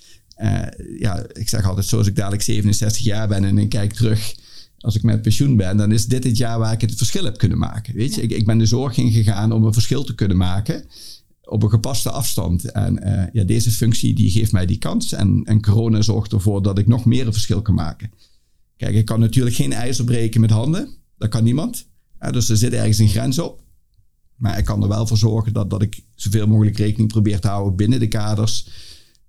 ja, 0.98 1.26
ik 1.32 1.48
zeg 1.48 1.64
altijd, 1.64 1.86
zoals 1.86 2.06
ik 2.06 2.16
dadelijk 2.16 2.42
67 2.42 3.04
jaar 3.04 3.28
ben 3.28 3.44
en 3.44 3.58
ik 3.58 3.68
kijk 3.68 3.92
terug 3.92 4.34
als 4.78 4.96
ik 4.96 5.02
met 5.02 5.22
pensioen 5.22 5.56
ben, 5.56 5.76
dan 5.76 5.92
is 5.92 6.06
dit 6.06 6.24
het 6.24 6.36
jaar 6.36 6.58
waar 6.58 6.72
ik 6.72 6.80
het 6.80 6.94
verschil 6.94 7.24
heb 7.24 7.38
kunnen 7.38 7.58
maken. 7.58 7.94
Weet 7.94 8.14
je, 8.14 8.22
ik, 8.22 8.30
ik 8.30 8.46
ben 8.46 8.58
de 8.58 8.66
zorg 8.66 8.96
ingegaan 8.96 9.52
om 9.52 9.64
een 9.64 9.72
verschil 9.72 10.04
te 10.04 10.14
kunnen 10.14 10.36
maken 10.36 10.84
op 11.44 11.62
een 11.62 11.70
gepaste 11.70 12.10
afstand. 12.10 12.64
En 12.64 13.08
uh, 13.08 13.22
ja, 13.32 13.44
deze 13.44 13.70
functie 13.70 14.14
die 14.14 14.30
geeft 14.30 14.52
mij 14.52 14.66
die 14.66 14.78
kans. 14.78 15.12
En, 15.12 15.42
en 15.44 15.62
corona 15.62 16.02
zorgt 16.02 16.32
ervoor 16.32 16.62
dat 16.62 16.78
ik 16.78 16.86
nog 16.86 17.04
meer 17.04 17.26
een 17.26 17.32
verschil 17.32 17.62
kan 17.62 17.74
maken. 17.74 18.10
Kijk, 18.76 18.94
ik 18.94 19.04
kan 19.04 19.20
natuurlijk 19.20 19.56
geen 19.56 19.72
ijzer 19.72 20.04
breken 20.04 20.40
met 20.40 20.50
handen. 20.50 20.88
Dat 21.18 21.28
kan 21.28 21.44
niemand. 21.44 21.86
dus 22.30 22.48
er 22.48 22.56
zit 22.56 22.72
ergens 22.72 22.98
een 22.98 23.08
grens 23.08 23.38
op. 23.38 23.62
Maar 24.36 24.58
ik 24.58 24.64
kan 24.64 24.82
er 24.82 24.88
wel 24.88 25.06
voor 25.06 25.16
zorgen 25.16 25.52
dat, 25.52 25.70
dat 25.70 25.82
ik 25.82 26.04
zoveel 26.14 26.46
mogelijk 26.46 26.78
rekening 26.78 27.08
probeer 27.08 27.40
te 27.40 27.48
houden 27.48 27.76
binnen 27.76 28.00
de 28.00 28.08
kaders 28.08 28.68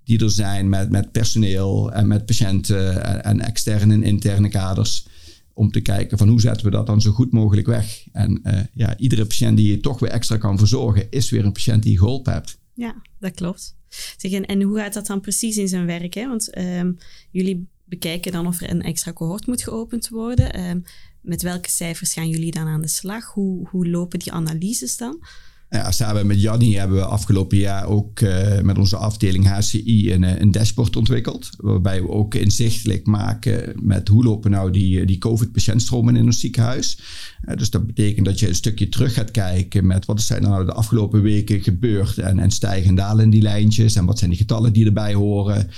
die 0.03 0.19
er 0.19 0.31
zijn 0.31 0.69
met, 0.69 0.89
met 0.89 1.11
personeel 1.11 1.91
en 1.91 2.07
met 2.07 2.25
patiënten 2.25 3.03
en, 3.03 3.23
en 3.23 3.41
externe 3.41 3.93
en 3.93 4.03
interne 4.03 4.49
kaders 4.49 5.07
om 5.55 5.71
te 5.71 5.81
kijken 5.81 6.17
van 6.17 6.27
hoe 6.27 6.41
zetten 6.41 6.65
we 6.65 6.71
dat 6.71 6.87
dan 6.87 7.01
zo 7.01 7.11
goed 7.11 7.31
mogelijk 7.31 7.67
weg. 7.67 8.07
En 8.11 8.39
uh, 8.43 8.59
ja, 8.73 8.97
iedere 8.97 9.25
patiënt 9.25 9.57
die 9.57 9.71
je 9.71 9.79
toch 9.79 9.99
weer 9.99 10.09
extra 10.09 10.37
kan 10.37 10.57
verzorgen, 10.57 11.11
is 11.11 11.29
weer 11.29 11.45
een 11.45 11.51
patiënt 11.51 11.83
die 11.83 11.91
je 11.91 11.97
geholpen 11.97 12.33
hebt. 12.33 12.57
Ja, 12.73 13.01
dat 13.19 13.33
klopt. 13.33 13.75
Zeg, 14.17 14.31
en, 14.31 14.45
en 14.45 14.61
hoe 14.61 14.77
gaat 14.77 14.93
dat 14.93 15.07
dan 15.07 15.21
precies 15.21 15.57
in 15.57 15.67
zijn 15.67 15.85
werk? 15.85 16.13
Hè? 16.13 16.27
Want 16.27 16.49
ehm, 16.49 16.91
jullie 17.31 17.67
bekijken 17.85 18.31
dan 18.31 18.47
of 18.47 18.61
er 18.61 18.69
een 18.69 18.81
extra 18.81 19.13
cohort 19.13 19.47
moet 19.47 19.63
geopend 19.63 20.09
worden. 20.09 20.53
Ehm, 20.53 20.79
met 21.21 21.41
welke 21.41 21.69
cijfers 21.69 22.13
gaan 22.13 22.29
jullie 22.29 22.51
dan 22.51 22.67
aan 22.67 22.81
de 22.81 22.87
slag? 22.87 23.25
Hoe, 23.25 23.67
hoe 23.69 23.89
lopen 23.89 24.19
die 24.19 24.31
analyses 24.31 24.97
dan? 24.97 25.23
Ja, 25.69 25.91
samen 25.91 26.27
met 26.27 26.41
Jannie 26.41 26.79
hebben 26.79 26.97
we 26.97 27.05
afgelopen 27.05 27.57
jaar 27.57 27.87
ook 27.87 28.19
uh, 28.19 28.59
met 28.61 28.77
onze 28.77 28.97
afdeling 28.97 29.47
HCI 29.47 30.13
een, 30.13 30.23
eh, 30.23 30.39
een, 30.39 30.51
dashboard 30.51 30.95
ontwikkeld. 30.95 31.49
Waarbij 31.57 32.01
we 32.01 32.09
ook 32.09 32.35
inzichtelijk 32.35 33.05
maken 33.05 33.73
met 33.81 34.07
hoe 34.07 34.23
lopen 34.23 34.51
nou 34.51 34.71
die, 34.71 34.99
eh, 34.99 35.07
die 35.07 35.17
COVID-patiëntstromen 35.17 36.15
in 36.15 36.25
ons 36.25 36.39
ziekenhuis. 36.39 36.99
Uh, 37.45 37.55
dus 37.55 37.69
dat 37.69 37.87
betekent 37.87 38.25
dat 38.25 38.39
je 38.39 38.47
een 38.47 38.55
stukje 38.55 38.89
terug 38.89 39.13
gaat 39.13 39.31
kijken 39.31 39.87
met 39.87 40.05
wat 40.05 40.21
zijn 40.21 40.43
er 40.43 40.49
nou 40.49 40.65
de 40.65 40.73
afgelopen 40.73 41.21
weken 41.21 41.61
gebeurd. 41.61 42.17
En, 42.17 42.39
en 42.39 42.51
stijgen 42.51 42.89
en 42.89 42.95
dalen 42.95 43.29
die 43.29 43.41
lijntjes. 43.41 43.95
En 43.95 44.05
wat 44.05 44.17
zijn 44.17 44.29
die 44.29 44.39
getallen 44.39 44.73
die 44.73 44.85
erbij 44.85 45.13
horen. 45.13 45.69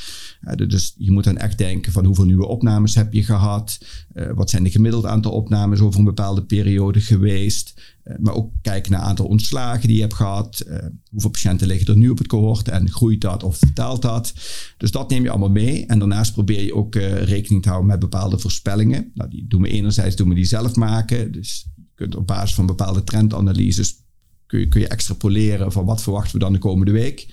Dus 0.56 0.94
je 0.98 1.12
moet 1.12 1.24
dan 1.24 1.38
echt 1.38 1.58
denken 1.58 1.92
van 1.92 2.06
hoeveel 2.06 2.26
nieuwe 2.26 2.48
opnames 2.48 2.96
heb 2.96 3.14
je 3.14 3.24
gehad. 3.24 3.78
wat 4.36 4.50
zijn 4.50 4.64
de 4.64 4.72
gemiddeld 4.72 5.06
aantal 5.06 5.32
opnames 5.32 5.80
over 5.80 6.00
een 6.00 6.06
bepaalde 6.06 6.44
periode 6.44 7.02
geweest. 7.02 7.82
Eh, 8.08 8.16
maar 8.20 8.34
ook 8.34 8.52
kijken 8.62 8.92
naar 8.92 9.00
het 9.00 9.10
aantal 9.10 9.26
ontslagen 9.26 9.88
die 9.88 9.96
je 9.96 10.02
hebt 10.02 10.14
gehad. 10.14 10.66
Uh, 10.68 10.78
hoeveel 11.10 11.30
patiënten 11.30 11.68
liggen 11.68 11.88
er 11.88 11.98
nu 11.98 12.10
op 12.10 12.18
het 12.18 12.28
cohort 12.28 12.68
en 12.68 12.90
groeit 12.90 13.22
dat 13.22 13.44
of 13.44 13.60
daalt 13.74 14.02
dat? 14.02 14.34
Dus 14.78 14.92
dat 14.92 15.10
neem 15.10 15.24
je 15.24 15.30
allemaal 15.30 15.50
mee. 15.50 15.86
En 15.86 16.00
daarnaast 16.00 16.34
probeer 16.34 16.64
je 16.64 16.76
ook 16.76 16.96
rekening 16.96 17.62
te 17.62 17.70
houden 17.70 17.90
met 17.90 18.00
bepaalde 18.00 18.40
voorspellingen. 18.40 19.12
Nou, 19.14 19.30
die 19.30 19.48
doen 19.48 19.62
we 19.62 19.70
enerzijds 19.70 20.16
doen 20.16 20.30
we 20.30 20.36
die 20.36 20.46
zelf 20.46 20.76
maken. 20.76 21.32
Dus 21.32 21.68
je 21.76 21.84
kunt 21.96 22.16
op 22.16 22.28
basis 22.28 22.56
van 22.56 22.66
bepaalde 22.66 23.04
trendanalyses 23.04 23.96
kun 24.46 24.60
je, 24.60 24.68
kun 24.68 24.82
je 24.82 24.88
extrapoleren 24.88 25.72
van 25.72 25.86
wat 25.86 26.04
verwachten 26.04 26.34
we 26.34 26.40
dan 26.40 26.54
de 26.54 26.60
komende 26.60 26.92
week. 26.92 27.28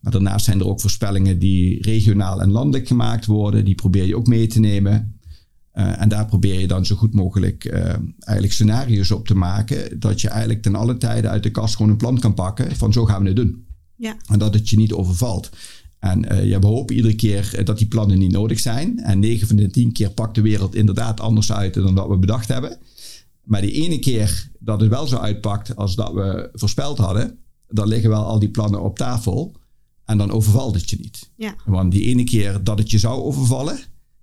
Maar 0.00 0.12
daarnaast 0.12 0.44
zijn 0.44 0.60
er 0.60 0.66
ook 0.66 0.80
voorspellingen 0.80 1.38
die 1.38 1.82
regionaal 1.82 2.40
en 2.40 2.50
landelijk 2.50 2.86
gemaakt 2.86 3.26
worden. 3.26 3.64
Die 3.64 3.74
probeer 3.74 4.06
je 4.06 4.16
ook 4.16 4.26
mee 4.26 4.46
te 4.46 4.60
nemen. 4.60 5.18
Uh, 5.74 6.00
en 6.00 6.08
daar 6.08 6.26
probeer 6.26 6.60
je 6.60 6.66
dan 6.66 6.86
zo 6.86 6.96
goed 6.96 7.14
mogelijk 7.14 7.64
uh, 7.64 7.82
eigenlijk 8.18 8.52
scenario's 8.52 9.10
op 9.10 9.26
te 9.26 9.34
maken. 9.34 10.00
Dat 10.00 10.20
je 10.20 10.28
eigenlijk 10.28 10.62
ten 10.62 10.74
alle 10.74 10.96
tijden 10.96 11.30
uit 11.30 11.42
de 11.42 11.50
kast 11.50 11.76
gewoon 11.76 11.90
een 11.90 11.96
plan 11.96 12.18
kan 12.18 12.34
pakken 12.34 12.76
van 12.76 12.92
zo 12.92 13.04
gaan 13.04 13.22
we 13.22 13.26
het 13.26 13.36
doen. 13.36 13.66
Ja. 13.96 14.16
En 14.26 14.38
dat 14.38 14.54
het 14.54 14.68
je 14.68 14.76
niet 14.76 14.92
overvalt. 14.92 15.50
En 15.98 16.32
uh, 16.32 16.44
ja, 16.44 16.58
we 16.58 16.66
hopen 16.66 16.96
iedere 16.96 17.14
keer 17.14 17.64
dat 17.64 17.78
die 17.78 17.86
plannen 17.86 18.18
niet 18.18 18.32
nodig 18.32 18.60
zijn. 18.60 18.98
En 18.98 19.18
9 19.18 19.46
van 19.46 19.56
de 19.56 19.70
10 19.70 19.92
keer 19.92 20.10
pakt 20.10 20.34
de 20.34 20.40
wereld 20.40 20.74
inderdaad 20.74 21.20
anders 21.20 21.52
uit 21.52 21.74
dan 21.74 21.94
wat 21.94 22.08
we 22.08 22.18
bedacht 22.18 22.48
hebben. 22.48 22.78
Maar 23.42 23.60
die 23.60 23.72
ene 23.72 23.98
keer 23.98 24.50
dat 24.58 24.80
het 24.80 24.90
wel 24.90 25.06
zo 25.06 25.16
uitpakt 25.16 25.76
als 25.76 25.96
dat 25.96 26.12
we 26.12 26.50
voorspeld 26.52 26.98
hadden, 26.98 27.38
dan 27.68 27.88
liggen 27.88 28.10
wel 28.10 28.24
al 28.24 28.38
die 28.38 28.50
plannen 28.50 28.82
op 28.82 28.96
tafel. 28.96 29.56
En 30.08 30.18
dan 30.18 30.30
overvalt 30.30 30.74
het 30.74 30.90
je 30.90 30.96
niet. 31.00 31.30
Ja. 31.36 31.54
Want 31.64 31.92
die 31.92 32.04
ene 32.04 32.24
keer 32.24 32.64
dat 32.64 32.78
het 32.78 32.90
je 32.90 32.98
zou 32.98 33.22
overvallen, 33.22 33.78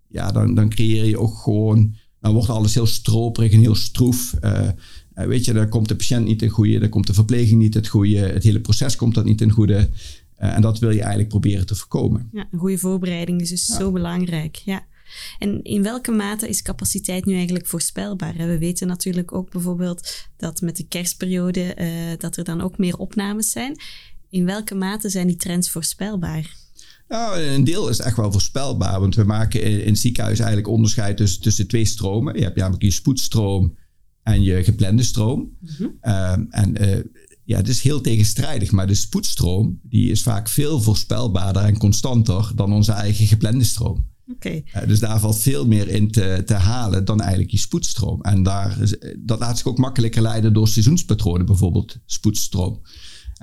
ja, 0.07 0.31
dan, 0.31 0.53
dan 0.53 0.69
creëer 0.69 1.05
je 1.05 1.19
ook 1.19 1.37
gewoon, 1.37 1.95
dan 2.19 2.33
wordt 2.33 2.49
alles 2.49 2.73
heel 2.73 2.85
stroperig 2.85 3.51
en 3.51 3.59
heel 3.59 3.75
stroef. 3.75 4.35
Uh, 4.41 4.69
weet 5.13 5.45
je, 5.45 5.53
dan 5.53 5.69
komt 5.69 5.87
de 5.87 5.95
patiënt 5.95 6.25
niet 6.25 6.39
ten 6.39 6.49
goede, 6.49 6.79
dan 6.79 6.89
komt 6.89 7.07
de 7.07 7.13
verpleging 7.13 7.59
niet 7.59 7.73
het 7.73 7.87
goede, 7.87 8.17
het 8.17 8.43
hele 8.43 8.61
proces 8.61 8.95
komt 8.95 9.13
dat 9.15 9.25
niet 9.25 9.37
ten 9.37 9.51
goede. 9.51 9.89
Uh, 10.39 10.55
en 10.55 10.61
dat 10.61 10.79
wil 10.79 10.89
je 10.89 10.99
eigenlijk 10.99 11.29
proberen 11.29 11.65
te 11.65 11.75
voorkomen. 11.75 12.29
Ja, 12.31 12.47
een 12.51 12.59
goede 12.59 12.77
voorbereiding 12.77 13.41
is 13.41 13.49
dus 13.49 13.67
ja. 13.67 13.75
zo 13.75 13.91
belangrijk. 13.91 14.55
Ja. 14.55 14.85
En 15.39 15.63
in 15.63 15.83
welke 15.83 16.11
mate 16.11 16.49
is 16.49 16.61
capaciteit 16.61 17.25
nu 17.25 17.33
eigenlijk 17.33 17.67
voorspelbaar? 17.67 18.35
We 18.37 18.57
weten 18.57 18.87
natuurlijk 18.87 19.33
ook 19.33 19.51
bijvoorbeeld 19.51 20.27
dat 20.37 20.61
met 20.61 20.77
de 20.77 20.87
kerstperiode 20.87 21.75
uh, 21.79 21.87
dat 22.17 22.37
er 22.37 22.43
dan 22.43 22.61
ook 22.61 22.77
meer 22.77 22.97
opnames 22.97 23.51
zijn. 23.51 23.77
In 24.29 24.45
welke 24.45 24.75
mate 24.75 25.09
zijn 25.09 25.27
die 25.27 25.35
trends 25.35 25.69
voorspelbaar? 25.69 26.55
Nou, 27.07 27.41
een 27.41 27.63
deel 27.63 27.89
is 27.89 27.99
echt 27.99 28.17
wel 28.17 28.31
voorspelbaar, 28.31 28.99
want 28.99 29.15
we 29.15 29.23
maken 29.23 29.63
in, 29.63 29.87
het 29.87 29.99
ziekenhuis 29.99 30.39
eigenlijk 30.39 30.67
onderscheid 30.67 31.17
tussen, 31.17 31.41
tussen 31.41 31.67
twee 31.67 31.85
stromen. 31.85 32.35
Je 32.35 32.43
hebt 32.43 32.55
namelijk 32.55 32.83
je 32.83 32.91
spoedstroom 32.91 33.77
en 34.23 34.43
je 34.43 34.63
geplande 34.63 35.03
stroom. 35.03 35.39
Mm 35.39 35.69
-hmm. 35.77 36.11
um, 36.13 36.47
en 36.49 36.83
uh, 36.83 37.03
ja, 37.43 37.57
het 37.57 37.67
is 37.67 37.81
heel 37.81 38.01
tegenstrijdig, 38.01 38.71
maar 38.71 38.87
de 38.87 38.95
spoedstroom 38.95 39.79
die 39.83 40.11
is 40.11 40.23
vaak 40.23 40.49
veel 40.49 40.81
voorspelbaarder 40.81 41.63
en 41.63 41.77
constanter 41.77 42.51
dan 42.55 42.73
onze 42.73 42.91
eigen 42.91 43.27
geplande 43.27 43.63
stroom. 43.63 44.07
Okay. 44.33 44.65
Uh, 44.75 44.87
dus 44.87 44.99
daar 44.99 45.19
valt 45.19 45.37
veel 45.37 45.67
meer 45.67 45.87
in 45.87 46.11
te, 46.11 46.43
te 46.45 46.53
halen 46.53 47.05
dan 47.05 47.19
eigenlijk 47.19 47.51
je 47.51 47.57
spoedstroom. 47.57 48.21
En 48.21 48.43
daar, 48.43 48.77
dat 49.19 49.39
laat 49.39 49.57
zich 49.57 49.67
ook 49.67 49.77
makkelijker 49.77 50.21
leiden 50.21 50.53
door 50.53 50.67
seizoenspatronen, 50.67 51.45
bijvoorbeeld 51.45 51.97
spoedstroom. 52.05 52.81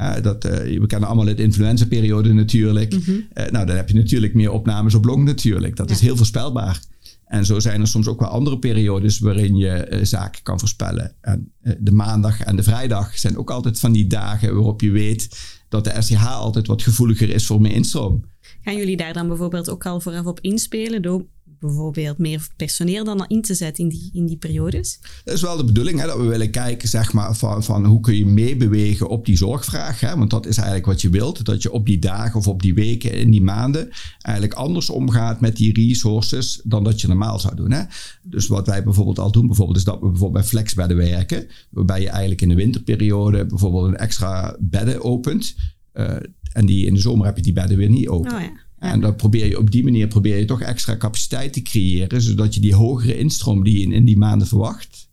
Uh, 0.00 0.14
dat, 0.22 0.44
uh, 0.44 0.52
we 0.52 0.86
kennen 0.86 1.08
allemaal 1.08 1.26
het 1.26 1.40
influenza-periode 1.40 2.32
natuurlijk. 2.32 2.92
Mm 2.92 3.02
-hmm. 3.04 3.26
uh, 3.34 3.46
nou, 3.50 3.66
dan 3.66 3.76
heb 3.76 3.88
je 3.88 3.94
natuurlijk 3.94 4.34
meer 4.34 4.50
opnames 4.50 4.94
op 4.94 5.04
long 5.04 5.24
natuurlijk. 5.24 5.76
Dat 5.76 5.88
ja. 5.88 5.94
is 5.94 6.00
heel 6.00 6.16
voorspelbaar. 6.16 6.80
En 7.24 7.46
zo 7.46 7.60
zijn 7.60 7.80
er 7.80 7.86
soms 7.86 8.06
ook 8.06 8.20
wel 8.20 8.28
andere 8.28 8.58
periodes 8.58 9.18
waarin 9.18 9.56
je 9.56 10.00
zaken 10.02 10.42
kan 10.42 10.58
voorspellen. 10.58 11.14
En 11.20 11.52
de 11.78 11.92
maandag 11.92 12.40
en 12.40 12.56
de 12.56 12.62
vrijdag 12.62 13.18
zijn 13.18 13.38
ook 13.38 13.50
altijd 13.50 13.80
van 13.80 13.92
die 13.92 14.06
dagen 14.06 14.54
waarop 14.54 14.80
je 14.80 14.90
weet 14.90 15.28
dat 15.68 15.84
de 15.84 15.94
SCH 15.98 16.36
altijd 16.36 16.66
wat 16.66 16.82
gevoeliger 16.82 17.30
is 17.30 17.46
voor 17.46 17.60
meer 17.60 17.72
instroom. 17.72 18.24
Gaan 18.62 18.76
jullie 18.76 18.96
daar 18.96 19.12
dan 19.12 19.28
bijvoorbeeld 19.28 19.70
ook 19.70 19.86
al 19.86 20.00
vooraf 20.00 20.24
op 20.24 20.40
inspelen 20.40 21.02
door 21.02 21.26
bijvoorbeeld 21.62 22.18
meer 22.18 22.46
personeel 22.56 23.04
dan 23.04 23.24
in 23.26 23.42
te 23.42 23.54
zetten 23.54 23.84
in 23.84 23.90
die, 23.90 24.10
in 24.12 24.26
die 24.26 24.36
periodes? 24.36 24.98
Dat 25.24 25.34
is 25.34 25.42
wel 25.42 25.56
de 25.56 25.64
bedoeling, 25.64 26.00
hè, 26.00 26.06
dat 26.06 26.16
we 26.16 26.22
willen 26.22 26.50
kijken 26.50 26.88
zeg 26.88 27.12
maar, 27.12 27.36
van, 27.36 27.64
van 27.64 27.84
hoe 27.84 28.00
kun 28.00 28.16
je 28.16 28.26
meebewegen 28.26 29.08
op 29.08 29.26
die 29.26 29.36
zorgvraag. 29.36 30.00
Hè? 30.00 30.16
Want 30.16 30.30
dat 30.30 30.46
is 30.46 30.56
eigenlijk 30.56 30.86
wat 30.86 31.00
je 31.00 31.10
wilt, 31.10 31.44
dat 31.44 31.62
je 31.62 31.72
op 31.72 31.86
die 31.86 31.98
dagen 31.98 32.40
of 32.40 32.48
op 32.48 32.62
die 32.62 32.74
weken, 32.74 33.12
in 33.12 33.30
die 33.30 33.42
maanden, 33.42 33.88
eigenlijk 34.20 34.58
anders 34.58 34.90
omgaat 34.90 35.40
met 35.40 35.56
die 35.56 35.72
resources 35.72 36.60
dan 36.64 36.84
dat 36.84 37.00
je 37.00 37.08
normaal 37.08 37.38
zou 37.38 37.54
doen. 37.54 37.70
Hè? 37.70 37.82
Dus 38.22 38.46
wat 38.46 38.66
wij 38.66 38.82
bijvoorbeeld 38.82 39.18
al 39.18 39.32
doen, 39.32 39.46
bijvoorbeeld, 39.46 39.78
is 39.78 39.84
dat 39.84 39.94
we 40.00 40.08
bijvoorbeeld 40.08 40.32
bij 40.32 40.50
flexbedden 40.50 40.96
werken, 40.96 41.46
waarbij 41.70 42.00
je 42.00 42.08
eigenlijk 42.08 42.40
in 42.40 42.48
de 42.48 42.54
winterperiode 42.54 43.46
bijvoorbeeld 43.46 43.86
een 43.86 43.96
extra 43.96 44.56
bedden 44.60 45.02
opent. 45.02 45.54
Uh, 45.94 46.16
en 46.52 46.66
die, 46.66 46.86
in 46.86 46.94
de 46.94 47.00
zomer 47.00 47.26
heb 47.26 47.36
je 47.36 47.42
die 47.42 47.52
bedden 47.52 47.76
weer 47.76 47.90
niet 47.90 48.08
open. 48.08 48.32
Oh 48.32 48.40
ja. 48.40 48.50
En 48.82 49.00
dan 49.00 49.16
probeer 49.16 49.46
je 49.46 49.58
op 49.58 49.70
die 49.70 49.84
manier 49.84 50.08
probeer 50.08 50.38
je 50.38 50.44
toch 50.44 50.60
extra 50.60 50.96
capaciteit 50.96 51.52
te 51.52 51.62
creëren, 51.62 52.22
zodat 52.22 52.54
je 52.54 52.60
die 52.60 52.74
hogere 52.74 53.18
instroom 53.18 53.64
die 53.64 53.78
je 53.78 53.84
in, 53.84 53.92
in 53.92 54.04
die 54.04 54.16
maanden 54.16 54.46
verwacht, 54.48 55.08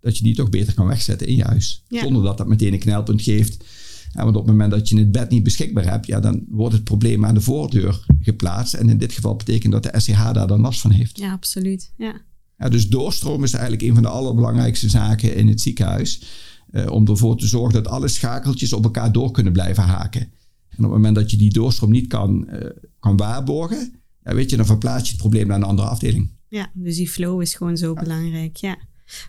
dat 0.00 0.18
je 0.18 0.24
die 0.24 0.34
toch 0.34 0.48
beter 0.48 0.74
kan 0.74 0.86
wegzetten 0.86 1.26
in 1.26 1.36
je 1.36 1.42
huis. 1.42 1.84
Ja. 1.88 2.00
Zonder 2.00 2.22
dat 2.22 2.38
dat 2.38 2.46
meteen 2.48 2.72
een 2.72 2.78
knelpunt 2.78 3.22
geeft. 3.22 3.64
Ja, 4.12 4.24
want 4.24 4.36
op 4.36 4.42
het 4.42 4.50
moment 4.50 4.70
dat 4.70 4.88
je 4.88 4.98
het 4.98 5.12
bed 5.12 5.30
niet 5.30 5.42
beschikbaar 5.42 5.90
hebt, 5.90 6.06
ja, 6.06 6.20
dan 6.20 6.44
wordt 6.48 6.74
het 6.74 6.84
probleem 6.84 7.24
aan 7.24 7.34
de 7.34 7.40
voordeur 7.40 8.04
geplaatst. 8.20 8.74
En 8.74 8.88
in 8.88 8.98
dit 8.98 9.12
geval 9.12 9.36
betekent 9.36 9.72
dat 9.72 9.82
de 9.82 10.00
SCH 10.00 10.32
daar 10.32 10.46
dan 10.46 10.60
last 10.60 10.80
van 10.80 10.90
heeft. 10.90 11.18
Ja, 11.18 11.32
absoluut. 11.32 11.92
Ja. 11.96 12.20
Ja, 12.58 12.68
dus 12.68 12.88
doorstroom 12.88 13.44
is 13.44 13.52
eigenlijk 13.52 13.82
een 13.82 13.94
van 13.94 14.02
de 14.02 14.08
allerbelangrijkste 14.08 14.88
zaken 14.88 15.36
in 15.36 15.48
het 15.48 15.60
ziekenhuis. 15.60 16.22
Uh, 16.70 16.90
om 16.90 17.08
ervoor 17.08 17.36
te 17.36 17.46
zorgen 17.46 17.82
dat 17.82 17.92
alle 17.92 18.08
schakeltjes 18.08 18.72
op 18.72 18.84
elkaar 18.84 19.12
door 19.12 19.30
kunnen 19.30 19.52
blijven 19.52 19.82
haken. 19.82 20.32
En 20.76 20.84
op 20.84 20.90
het 20.90 20.90
moment 20.90 21.14
dat 21.14 21.30
je 21.30 21.36
die 21.36 21.52
doorstroom 21.52 21.90
niet 21.90 22.06
kan, 22.06 22.48
uh, 22.52 22.70
kan 22.98 23.16
waarborgen, 23.16 23.92
ja, 24.24 24.34
weet 24.34 24.50
je, 24.50 24.56
dan 24.56 24.66
verplaats 24.66 25.04
je 25.04 25.10
het 25.10 25.20
probleem 25.20 25.46
naar 25.46 25.56
een 25.56 25.62
andere 25.62 25.88
afdeling. 25.88 26.30
Ja, 26.48 26.70
dus 26.74 26.96
die 26.96 27.08
flow 27.08 27.40
is 27.40 27.54
gewoon 27.54 27.76
zo 27.76 27.92
ja. 27.94 28.02
belangrijk. 28.02 28.56
Ja. 28.56 28.76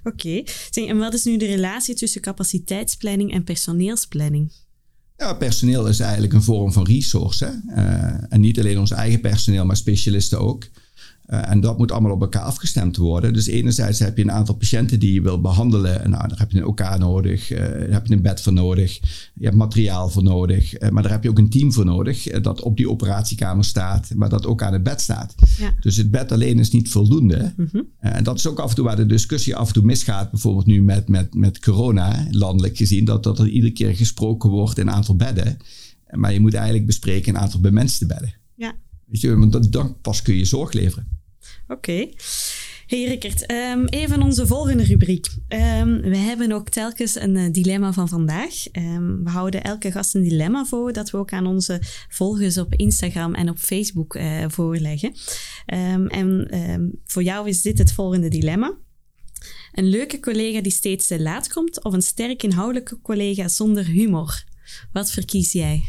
Oké. 0.03 0.43
Okay. 0.69 0.87
En 0.87 0.97
wat 0.97 1.13
is 1.13 1.23
nu 1.23 1.37
de 1.37 1.45
relatie 1.45 1.95
tussen 1.95 2.21
capaciteitsplanning 2.21 3.31
en 3.33 3.43
personeelsplanning? 3.43 4.51
Ja, 5.17 5.33
personeel 5.33 5.87
is 5.87 5.99
eigenlijk 5.99 6.33
een 6.33 6.43
vorm 6.43 6.71
van 6.71 6.85
resource. 6.85 7.45
Hè? 7.45 7.75
Uh, 7.75 8.23
en 8.29 8.41
niet 8.41 8.59
alleen 8.59 8.79
ons 8.79 8.91
eigen 8.91 9.19
personeel, 9.19 9.65
maar 9.65 9.77
specialisten 9.77 10.39
ook. 10.39 10.69
Uh, 11.33 11.49
en 11.49 11.59
dat 11.59 11.77
moet 11.77 11.91
allemaal 11.91 12.11
op 12.11 12.21
elkaar 12.21 12.41
afgestemd 12.41 12.97
worden. 12.97 13.33
Dus 13.33 13.47
enerzijds 13.47 13.99
heb 13.99 14.17
je 14.17 14.23
een 14.23 14.31
aantal 14.31 14.55
patiënten 14.55 14.99
die 14.99 15.13
je 15.13 15.21
wil 15.21 15.41
behandelen. 15.41 16.09
Nou, 16.09 16.27
daar 16.27 16.39
heb 16.39 16.51
je 16.51 16.57
een 16.57 16.65
OK 16.65 16.97
nodig, 16.97 17.51
uh, 17.51 17.59
daar 17.59 17.91
heb 17.91 18.07
je 18.07 18.13
een 18.13 18.21
bed 18.21 18.41
voor 18.41 18.53
nodig, 18.53 18.99
je 19.33 19.45
hebt 19.45 19.55
materiaal 19.55 20.09
voor 20.09 20.23
nodig. 20.23 20.81
Uh, 20.81 20.89
maar 20.89 21.03
daar 21.03 21.11
heb 21.11 21.23
je 21.23 21.29
ook 21.29 21.37
een 21.37 21.49
team 21.49 21.73
voor 21.73 21.85
nodig 21.85 22.23
dat 22.23 22.61
op 22.61 22.77
die 22.77 22.89
operatiekamer 22.89 23.65
staat, 23.65 24.11
maar 24.15 24.29
dat 24.29 24.45
ook 24.45 24.61
aan 24.63 24.73
het 24.73 24.83
bed 24.83 25.01
staat. 25.01 25.35
Ja. 25.59 25.73
Dus 25.79 25.97
het 25.97 26.11
bed 26.11 26.31
alleen 26.31 26.59
is 26.59 26.71
niet 26.71 26.89
voldoende. 26.89 27.53
Mm 27.57 27.67
-hmm. 27.71 27.87
en 27.99 28.23
dat 28.23 28.37
is 28.37 28.47
ook 28.47 28.59
af 28.59 28.69
en 28.69 28.75
toe 28.75 28.85
waar 28.85 28.95
de 28.95 29.05
discussie 29.05 29.55
af 29.55 29.67
en 29.67 29.73
toe 29.73 29.83
misgaat. 29.83 30.31
Bijvoorbeeld 30.31 30.65
nu 30.65 30.81
met, 30.81 31.07
met, 31.07 31.33
met 31.33 31.59
corona, 31.59 32.27
landelijk 32.31 32.77
gezien, 32.77 33.05
dat, 33.05 33.23
dat 33.23 33.39
er 33.39 33.47
iedere 33.47 33.73
keer 33.73 33.95
gesproken 33.95 34.49
wordt 34.49 34.77
in 34.77 34.87
een 34.87 34.93
aantal 34.93 35.15
bedden. 35.15 35.57
Maar 36.11 36.33
je 36.33 36.39
moet 36.39 36.53
eigenlijk 36.53 36.85
bespreken 36.85 37.35
een 37.35 37.41
aantal 37.41 37.59
bemenste 37.59 38.05
bedden. 38.05 38.33
Ja. 38.55 38.73
Weet 39.05 39.21
je, 39.21 39.37
want 39.37 39.71
dan 39.71 39.95
pas 40.01 40.21
kun 40.21 40.35
je 40.35 40.45
zorg 40.45 40.73
leveren. 40.73 41.21
Oké. 41.73 41.91
Okay. 41.91 42.15
Hey 42.87 43.03
Rickert, 43.03 43.51
um, 43.51 43.85
even 43.85 44.21
onze 44.21 44.47
volgende 44.47 44.83
rubriek. 44.83 45.27
Um, 45.47 46.01
we 46.01 46.17
hebben 46.17 46.51
ook 46.51 46.69
telkens 46.69 47.15
een 47.15 47.35
uh, 47.35 47.51
dilemma 47.51 47.93
van 47.93 48.07
vandaag. 48.07 48.53
Um, 48.71 49.23
we 49.23 49.29
houden 49.29 49.63
elke 49.63 49.91
gast 49.91 50.15
een 50.15 50.23
dilemma 50.23 50.65
voor 50.65 50.93
dat 50.93 51.11
we 51.11 51.17
ook 51.17 51.31
aan 51.31 51.45
onze 51.45 51.81
volgers 52.09 52.57
op 52.57 52.73
Instagram 52.73 53.33
en 53.33 53.49
op 53.49 53.57
Facebook 53.57 54.15
uh, 54.15 54.45
voorleggen. 54.47 55.13
en 56.07 56.47
voor 57.05 57.23
jou 57.23 57.47
is 57.47 57.61
dit 57.61 57.77
het 57.77 57.91
volgende 57.93 58.27
dilemma. 58.27 58.77
Een 59.71 59.89
leuke 59.89 60.19
collega 60.19 60.61
die 60.61 60.71
steeds 60.71 61.07
te 61.07 61.21
laat 61.21 61.53
komt 61.53 61.83
of 61.83 61.93
een 61.93 62.01
sterk 62.01 62.43
inhoudelijke 62.43 63.01
collega 63.01 63.47
zonder 63.47 63.85
humor? 63.85 64.43
Wat 64.91 65.11
verkies 65.11 65.51
jij? 65.51 65.83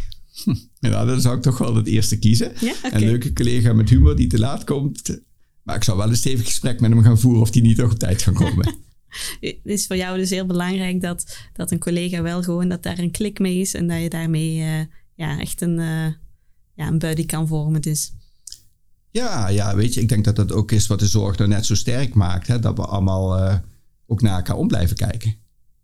Hm, 0.45 0.55
nou, 0.81 1.07
dan 1.07 1.21
zou 1.21 1.37
ik 1.37 1.43
toch 1.43 1.59
wel 1.59 1.77
het 1.77 1.87
eerste 1.87 2.19
kiezen. 2.19 2.53
Ja. 2.61 2.75
Een 2.83 3.01
leuke 3.01 3.33
collega 3.33 3.73
met 3.73 3.89
humor 3.89 4.17
die 4.17 4.27
te 4.27 4.39
laat 4.39 4.65
komt. 4.65 5.23
Maar 5.65 5.77
ik 5.77 5.85
zou 5.85 5.99
wel 5.99 6.09
een 6.09 6.17
stevig 6.17 6.47
gesprek 6.47 6.81
met 6.81 6.91
hem 6.91 7.03
gaan 7.03 7.19
voeren 7.19 7.41
of 7.41 7.51
die 7.51 7.63
niet 7.63 7.77
toch 7.77 7.93
op 7.93 7.99
tijd 7.99 8.23
kan 8.23 8.35
komen. 8.35 8.75
Het 9.41 9.59
is 9.63 9.87
voor 9.87 9.97
jou 9.97 10.19
dus 10.19 10.31
heel 10.31 10.47
belangrijk 10.47 11.01
dat, 11.01 11.37
dat 11.53 11.71
een 11.71 11.79
collega 11.79 12.23
wel 12.23 12.43
gewoon 12.43 12.69
dat 12.69 12.83
daar 12.83 12.99
een 12.99 13.11
klik 13.11 13.39
mee 13.39 13.59
is 13.59 13.75
en 13.75 13.89
dat 13.89 14.01
je 14.01 14.09
daarmee 14.09 14.61
eh, 14.61 14.81
ja, 15.15 15.41
echt 15.41 15.61
een, 15.61 15.79
eh, 15.79 16.13
ja, 16.75 16.87
een 16.87 16.99
buddy 16.99 17.27
kan 17.27 17.47
vormen. 17.47 17.83
Dus 17.83 18.13
ja, 19.11 19.49
ja, 19.49 19.77
weet 19.77 19.95
je, 19.95 20.01
ik 20.01 20.09
denk 20.09 20.25
dat 20.25 20.37
dat 20.37 20.53
ook 20.53 20.73
is 20.73 20.87
wat 20.87 20.99
de 20.99 21.07
zorg 21.07 21.37
nou 21.39 21.51
net 21.51 21.67
zo 21.67 21.75
sterk 21.75 22.15
maakt. 22.15 22.47
Hè? 22.47 22.59
Dat 22.59 22.77
we 22.77 22.85
allemaal 22.85 23.39
eh, 23.39 23.57
ook 24.07 24.23
naar 24.23 24.37
elkaar 24.37 24.57
om 24.57 24.69
blijven 24.69 24.97
kijken. 24.97 25.35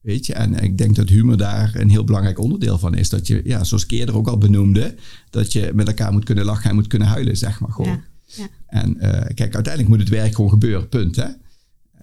Weet 0.00 0.26
je, 0.26 0.34
en 0.34 0.54
ik 0.54 0.78
denk 0.78 0.96
dat 0.96 1.08
humor 1.08 1.36
daar 1.36 1.74
een 1.74 1.88
heel 1.88 2.04
belangrijk 2.04 2.38
onderdeel 2.38 2.78
van 2.78 2.94
is. 2.94 3.08
Dat 3.08 3.26
je, 3.26 3.40
ja, 3.44 3.64
zoals 3.64 3.84
ik 3.84 3.90
eerder 3.90 4.16
ook 4.16 4.28
al 4.28 4.38
benoemde, 4.38 4.94
dat 5.30 5.52
je 5.52 5.70
met 5.74 5.86
elkaar 5.86 6.12
moet 6.12 6.24
kunnen 6.24 6.44
lachen 6.44 6.70
en 6.70 6.74
moet 6.74 6.86
kunnen 6.86 7.08
huilen, 7.08 7.36
zeg 7.36 7.60
maar 7.60 7.72
gewoon. 7.72 7.90
ja, 7.90 8.00
ja. 8.36 8.48
En 8.66 9.00
eh, 9.00 9.34
kijk, 9.34 9.54
uiteindelijk 9.54 9.88
moet 9.88 10.00
het 10.00 10.08
werk 10.08 10.34
gewoon 10.34 10.50
gebeuren, 10.50 10.88
punt. 10.88 11.16
Hè? 11.16 11.28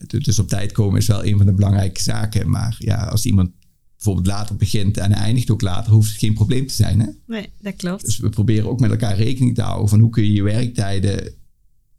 Dus 0.07 0.39
op 0.39 0.47
tijd 0.47 0.71
komen 0.71 0.99
is 0.99 1.07
wel 1.07 1.25
een 1.25 1.37
van 1.37 1.45
de 1.45 1.53
belangrijke 1.53 2.01
zaken. 2.01 2.49
Maar 2.49 2.75
ja, 2.79 3.05
als 3.05 3.25
iemand 3.25 3.51
bijvoorbeeld 3.95 4.27
later 4.27 4.55
begint 4.55 4.97
en 4.97 5.11
eindigt 5.11 5.51
ook 5.51 5.61
later, 5.61 5.91
hoeft 5.91 6.09
het 6.09 6.19
geen 6.19 6.33
probleem 6.33 6.67
te 6.67 6.73
zijn. 6.73 6.99
Hè? 6.99 7.07
Nee, 7.27 7.49
dat 7.59 7.75
klopt. 7.75 8.05
Dus 8.05 8.17
we 8.17 8.29
proberen 8.29 8.69
ook 8.69 8.79
met 8.79 8.91
elkaar 8.91 9.15
rekening 9.15 9.55
te 9.55 9.61
houden 9.61 9.89
van 9.89 9.99
hoe 9.99 10.09
kun 10.09 10.23
je 10.23 10.31
je 10.31 10.43
werktijden 10.43 11.33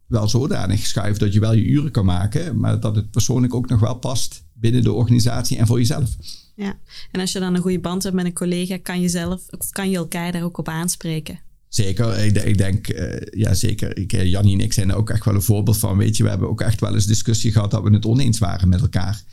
wel 0.07 0.27
zodanig 0.27 0.85
schuiven 0.85 1.19
dat 1.19 1.33
je 1.33 1.39
wel 1.39 1.53
je 1.53 1.65
uren 1.65 1.91
kan 1.91 2.05
maken, 2.05 2.59
maar 2.59 2.79
dat 2.79 2.95
het 2.95 3.11
persoonlijk 3.11 3.53
ook 3.53 3.69
nog 3.69 3.79
wel 3.79 3.95
past 3.95 4.43
binnen 4.53 4.83
de 4.83 4.91
organisatie 4.91 5.57
en 5.57 5.67
voor 5.67 5.77
jezelf. 5.77 6.15
Ja. 6.55 6.77
En 7.11 7.19
als 7.19 7.31
je 7.31 7.39
dan 7.39 7.55
een 7.55 7.61
goede 7.61 7.79
band 7.79 8.03
hebt 8.03 8.15
met 8.15 8.25
een 8.25 8.33
collega, 8.33 8.77
kan 8.77 9.01
je, 9.01 9.09
zelf, 9.09 9.41
of 9.57 9.69
kan 9.69 9.89
je 9.89 9.97
elkaar 9.97 10.31
daar 10.31 10.43
ook 10.43 10.57
op 10.57 10.67
aanspreken. 10.67 11.39
Zeker, 11.69 12.17
ik, 12.17 12.43
ik 12.43 12.57
denk, 12.57 12.87
eh, 12.87 13.39
ja 13.39 13.53
zeker. 13.53 13.97
Ik, 13.97 14.13
eh, 14.13 14.25
Jannie 14.25 14.53
en 14.53 14.63
ik 14.63 14.73
zijn 14.73 14.89
er 14.89 14.95
ook 14.95 15.09
echt 15.09 15.25
wel 15.25 15.33
een 15.35 15.41
voorbeeld 15.41 15.77
van. 15.77 15.97
Weet 15.97 16.17
je, 16.17 16.23
we 16.23 16.29
hebben 16.29 16.49
ook 16.49 16.61
echt 16.61 16.79
wel 16.79 16.93
eens 16.93 17.05
discussie 17.05 17.51
gehad 17.51 17.71
dat 17.71 17.83
we 17.83 17.89
het 17.93 18.05
oneens 18.05 18.39
waren 18.39 18.69
met 18.69 18.81
elkaar. 18.81 19.23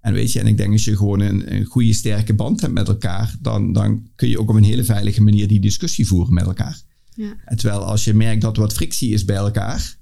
En 0.00 0.12
weet 0.12 0.32
je, 0.32 0.40
en 0.40 0.46
ik 0.46 0.56
denk 0.56 0.72
als 0.72 0.84
je 0.84 0.96
gewoon 0.96 1.20
een, 1.20 1.54
een 1.54 1.64
goede, 1.64 1.92
sterke 1.92 2.34
band 2.34 2.60
hebt 2.60 2.72
met 2.72 2.88
elkaar, 2.88 3.34
dan, 3.40 3.72
dan 3.72 4.08
kun 4.14 4.28
je 4.28 4.38
ook 4.40 4.48
op 4.50 4.56
een 4.56 4.64
hele 4.64 4.84
veilige 4.84 5.22
manier 5.22 5.48
die 5.48 5.60
discussie 5.60 6.06
voeren 6.06 6.34
met 6.34 6.44
elkaar. 6.44 6.80
Ja. 7.14 7.34
En 7.44 7.56
terwijl 7.56 7.80
als 7.84 8.04
je 8.04 8.14
merkt 8.14 8.40
dat 8.42 8.56
er 8.56 8.62
wat 8.62 8.72
frictie 8.72 9.10
is 9.12 9.24
bij 9.24 9.36
elkaar, 9.36 9.96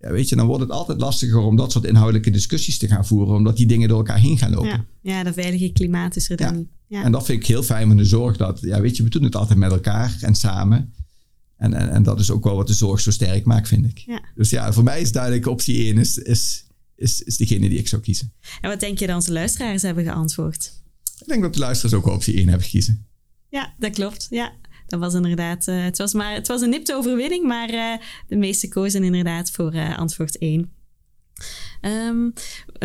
ja, 0.00 0.10
weet 0.10 0.28
je, 0.28 0.36
dan 0.36 0.46
wordt 0.46 0.62
het 0.62 0.70
altijd 0.70 1.00
lastiger 1.00 1.38
om 1.38 1.56
dat 1.56 1.72
soort 1.72 1.84
inhoudelijke 1.84 2.30
discussies 2.30 2.78
te 2.78 2.88
gaan 2.88 3.06
voeren, 3.06 3.34
omdat 3.36 3.56
die 3.56 3.66
dingen 3.66 3.88
door 3.88 3.98
elkaar 3.98 4.18
heen 4.18 4.38
gaan 4.38 4.50
lopen. 4.50 4.68
Ja. 4.68 4.84
ja, 5.00 5.22
dat 5.24 5.34
veilige 5.34 5.72
klimaat 5.72 6.16
is 6.16 6.30
er 6.30 6.36
dan 6.36 6.46
Ja. 6.46 6.52
niet. 6.52 6.68
Ja. 6.86 7.02
En 7.04 7.12
dat 7.12 7.24
vind 7.24 7.40
ik 7.40 7.46
heel 7.46 7.62
fijn 7.62 7.86
van 7.86 7.96
de 7.96 8.04
zorg. 8.04 8.36
Dat, 8.36 8.58
ja, 8.62 8.80
weet 8.80 8.96
je, 8.96 9.02
we 9.02 9.08
doen 9.08 9.22
het 9.22 9.36
altijd 9.36 9.58
met 9.58 9.70
elkaar 9.70 10.16
en 10.20 10.34
samen. 10.34 10.92
En, 11.58 11.74
en, 11.74 11.90
en 11.90 12.02
dat 12.02 12.20
is 12.20 12.30
ook 12.30 12.44
wel 12.44 12.56
wat 12.56 12.66
de 12.66 12.74
zorg 12.74 13.00
zo 13.00 13.10
sterk 13.10 13.44
maakt, 13.44 13.68
vind 13.68 13.84
ik. 13.84 13.98
Ja. 13.98 14.22
Dus 14.34 14.50
ja, 14.50 14.72
voor 14.72 14.82
mij 14.82 15.00
is 15.00 15.12
duidelijk 15.12 15.46
optie 15.46 15.84
1 15.84 15.98
is, 15.98 16.18
is, 16.18 16.66
is, 16.96 17.22
is 17.22 17.36
degene 17.36 17.68
die 17.68 17.78
ik 17.78 17.88
zou 17.88 18.02
kiezen. 18.02 18.32
En 18.60 18.70
wat 18.70 18.80
denk 18.80 18.98
je 18.98 19.06
dat 19.06 19.16
onze 19.16 19.32
luisteraars 19.32 19.82
hebben 19.82 20.04
geantwoord? 20.04 20.72
Ik 21.20 21.26
denk 21.26 21.42
dat 21.42 21.52
de 21.52 21.58
luisteraars 21.58 21.94
ook 21.94 22.04
wel 22.04 22.14
optie 22.14 22.36
1 22.36 22.48
hebben 22.48 22.64
gekiezen. 22.64 23.06
Ja, 23.48 23.74
dat 23.78 23.92
klopt. 23.92 24.26
Ja, 24.30 24.52
dat 24.86 25.00
was 25.00 25.14
inderdaad. 25.14 25.68
eh, 25.68 25.84
het, 25.84 25.98
was 25.98 26.12
maar, 26.12 26.34
het 26.34 26.46
was 26.46 26.60
een 26.60 26.70
nipte 26.70 26.94
overwinning, 26.94 27.46
maar 27.46 27.68
eh, 27.68 28.04
de 28.28 28.36
meeste 28.36 28.68
kozen 28.68 29.04
inderdaad 29.04 29.50
voor 29.50 29.72
eh, 29.72 29.98
antwoord 29.98 30.38
1. 30.38 30.70
Ehm, 31.80 32.30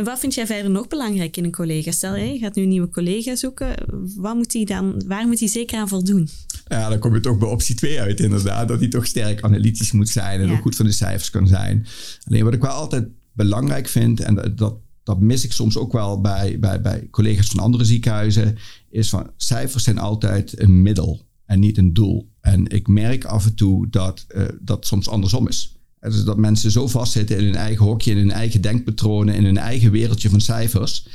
wat 0.03 0.19
vind 0.19 0.33
jij 0.33 0.45
verder 0.45 0.71
nog 0.71 0.87
belangrijk 0.87 1.37
in 1.37 1.43
een 1.43 1.51
collega? 1.51 1.91
Stel 1.91 2.15
je 2.15 2.37
gaat 2.37 2.55
nu 2.55 2.61
een 2.63 2.69
nieuwe 2.69 2.89
collega 2.89 3.35
zoeken. 3.35 3.75
Wat 4.15 4.35
moet 4.35 4.53
hij 4.53 4.63
dan, 4.63 5.03
waar 5.07 5.27
moet 5.27 5.39
hij 5.39 5.47
zeker 5.47 5.77
aan 5.77 5.87
voldoen? 5.87 6.29
Ja, 6.67 6.89
dan 6.89 6.99
kom 6.99 7.13
je 7.13 7.19
toch 7.19 7.37
bij 7.37 7.49
optie 7.49 7.75
2 7.75 7.99
uit, 8.01 8.19
inderdaad. 8.19 8.67
Dat 8.67 8.79
hij 8.79 8.87
toch 8.89 9.05
sterk 9.05 9.41
analytisch 9.41 9.91
moet 9.91 10.09
zijn 10.09 10.39
en 10.41 10.47
Ja. 10.47 10.53
ook 10.53 10.61
goed 10.61 10.75
van 10.75 10.85
de 10.85 10.91
cijfers 10.91 11.29
kan 11.29 11.47
zijn. 11.47 11.85
Alleen 12.27 12.43
wat 12.43 12.53
ik 12.53 12.61
wel 12.61 12.71
altijd 12.71 13.07
belangrijk 13.33 13.87
vind, 13.87 14.19
en 14.19 14.35
dat, 14.35 14.57
dat, 14.57 14.75
dat 15.03 15.19
mis 15.19 15.43
ik 15.43 15.51
soms 15.51 15.77
ook 15.77 15.91
wel 15.91 16.21
bij, 16.21 16.59
bij, 16.59 16.81
bij 16.81 17.07
collega's 17.11 17.47
van 17.47 17.59
andere 17.59 17.85
ziekenhuizen, 17.85 18.57
is 18.89 19.09
van 19.09 19.29
cijfers 19.37 19.83
zijn 19.83 19.97
altijd 19.97 20.59
een 20.59 20.81
middel 20.81 21.21
en 21.45 21.59
niet 21.59 21.77
een 21.77 21.93
doel. 21.93 22.29
En 22.41 22.67
ik 22.67 22.87
merk 22.87 23.25
af 23.25 23.45
en 23.45 23.55
toe 23.55 23.89
dat 23.89 24.25
eh, 24.27 24.43
dat 24.61 24.85
soms 24.87 25.09
andersom 25.09 25.47
is. 25.47 25.77
Dus 26.03 26.23
dat 26.23 26.37
mensen 26.37 26.71
zo 26.71 26.87
vastzitten 26.87 27.37
in 27.37 27.43
hun 27.43 27.55
eigen 27.55 27.85
hokje, 27.85 28.11
in 28.11 28.17
hun 28.17 28.31
eigen 28.31 28.61
denkpatronen, 28.61 29.35
in 29.35 29.45
hun 29.45 29.57
eigen 29.57 29.91
wereldje 29.91 30.29
van 30.29 30.41
cijfers, 30.41 31.07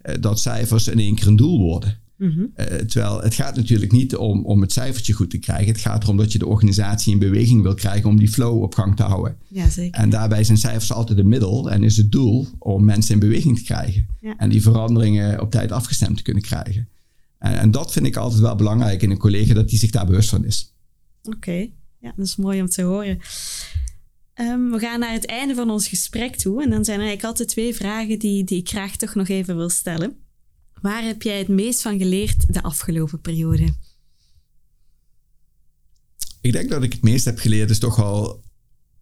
eh, 0.00 0.14
dat 0.20 0.40
cijfers 0.40 0.88
in 0.88 0.98
één 0.98 1.14
keer 1.14 1.26
een 1.26 1.36
doel 1.36 1.58
worden. 1.58 1.98
Mhm. 2.16 2.44
Eh, 2.54 2.66
terwijl 2.66 3.22
het 3.22 3.34
gaat 3.34 3.56
natuurlijk 3.56 3.92
niet 3.92 4.16
om, 4.16 4.44
om 4.44 4.60
het 4.60 4.72
cijfertje 4.72 5.12
goed 5.12 5.30
te 5.30 5.38
krijgen. 5.38 5.66
Het 5.66 5.80
gaat 5.80 6.02
erom 6.02 6.16
dat 6.16 6.32
je 6.32 6.38
de 6.38 6.46
organisatie 6.46 7.12
in 7.12 7.18
beweging 7.18 7.62
wil 7.62 7.74
krijgen 7.74 8.08
om 8.08 8.18
die 8.18 8.28
flow 8.28 8.62
op 8.62 8.74
gang 8.74 8.96
te 8.96 9.02
houden. 9.02 9.36
Ja, 9.48 9.68
zeker. 9.68 10.00
En 10.00 10.10
daarbij 10.10 10.44
zijn 10.44 10.58
cijfers 10.58 10.92
altijd 10.92 11.18
een 11.18 11.28
middel 11.28 11.70
en 11.70 11.84
is 11.84 11.96
het 11.96 12.12
doel 12.12 12.46
om 12.58 12.84
mensen 12.84 13.14
in 13.14 13.20
beweging 13.20 13.56
te 13.58 13.64
krijgen. 13.64 14.06
Ja. 14.20 14.36
En 14.36 14.48
die 14.48 14.62
veranderingen 14.62 15.40
op 15.40 15.50
tijd 15.50 15.72
afgestemd 15.72 16.16
te 16.16 16.22
kunnen 16.22 16.42
krijgen. 16.42 16.88
En, 17.38 17.58
en 17.58 17.70
dat 17.70 17.92
vind 17.92 18.06
ik 18.06 18.16
altijd 18.16 18.40
wel 18.40 18.56
belangrijk 18.56 19.02
in 19.02 19.10
een 19.10 19.18
collega, 19.18 19.54
dat 19.54 19.68
die 19.68 19.78
zich 19.78 19.90
daar 19.90 20.06
bewust 20.06 20.28
van 20.28 20.44
is. 20.44 20.74
Oké, 21.22 21.68
ja, 22.00 22.12
dat 22.16 22.26
is 22.26 22.36
mooi 22.36 22.60
om 22.60 22.68
te 22.68 22.82
horen. 22.82 23.18
Ehm, 24.36 24.70
we 24.70 24.78
gaan 24.78 25.00
naar 25.00 25.12
het 25.12 25.26
einde 25.26 25.54
van 25.54 25.70
ons 25.70 25.88
gesprek 25.88 26.36
toe. 26.36 26.62
En 26.62 26.70
dan 26.70 26.84
zijn 26.84 27.00
er 27.00 27.06
eigenlijk 27.06 27.24
altijd 27.24 27.48
twee 27.48 27.74
vragen 27.74 28.18
die, 28.18 28.44
die 28.44 28.58
ik 28.58 28.68
graag 28.68 28.96
toch 28.96 29.14
nog 29.14 29.28
even 29.28 29.56
wil 29.56 29.68
stellen. 29.68 30.16
Waar 30.80 31.02
heb 31.04 31.22
jij 31.22 31.38
het 31.38 31.48
meest 31.48 31.82
van 31.82 31.98
geleerd 31.98 32.54
de 32.54 32.62
afgelopen 32.62 33.20
periode? 33.20 33.74
Ik 36.40 36.52
denk 36.52 36.70
dat 36.70 36.82
ik 36.82 36.92
het 36.92 37.02
meest 37.02 37.24
heb 37.24 37.38
geleerd 37.38 37.70
is 37.70 37.78
toch 37.78 37.96
wel 37.96 38.44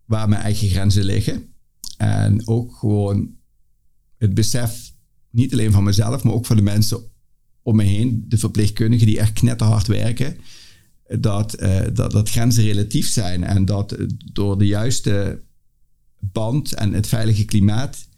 waar 0.05 0.29
mijn 0.29 0.43
eigen 0.43 0.69
grenzen 0.69 1.05
liggen. 1.05 1.55
En 1.97 2.47
ook 2.47 2.75
gewoon 2.75 3.37
het 4.19 4.35
besef, 4.35 4.93
niet 5.31 5.53
alleen 5.53 5.73
van 5.73 5.85
mezelf, 5.85 6.23
maar 6.23 6.35
ook 6.35 6.47
van 6.47 6.57
de 6.57 6.63
mensen 6.63 7.11
om 7.63 7.77
me 7.77 7.85
heen, 7.85 8.25
de 8.29 8.39
verpleegkundigen 8.39 9.07
die 9.07 9.19
echt 9.19 9.33
knetterhard 9.33 9.87
werken, 9.87 10.37
dat, 11.07 11.55
eh, 11.55 11.81
dat, 11.93 12.11
dat 12.11 12.31
grenzen 12.31 12.65
relatief 12.65 13.09
zijn 13.09 13.45
en 13.45 13.65
dat 13.65 13.93
eh, 13.93 14.07
door 14.33 14.59
de 14.59 14.67
juiste 14.67 15.43
band 16.19 16.75
en 16.75 16.93
het 16.93 17.07
veilige 17.07 17.45
klimaat 17.45 18.09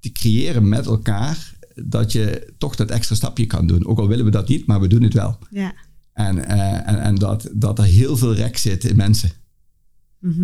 te 0.00 0.12
creëren 0.12 0.68
met 0.68 0.86
elkaar, 0.86 1.54
dat 1.74 2.12
je 2.12 2.52
toch 2.58 2.74
dat 2.76 2.90
extra 2.90 3.14
stapje 3.14 3.46
kan 3.46 3.66
doen. 3.66 3.86
Ook 3.86 3.98
al 3.98 4.08
willen 4.08 4.24
we 4.24 4.30
dat 4.30 4.48
niet, 4.48 4.66
maar 4.66 4.80
we 4.80 4.86
doen 4.86 5.02
het 5.02 5.14
wel. 5.14 5.38
Ja. 5.50 5.74
En, 6.12 6.44
eh, 6.44 6.88
en, 6.88 7.02
en 7.02 7.14
dat, 7.14 7.50
dat 7.52 7.78
er 7.78 7.84
heel 7.84 8.16
veel 8.16 8.34
rek 8.34 8.56
zit 8.56 8.84
in 8.84 8.96
mensen. 8.96 9.30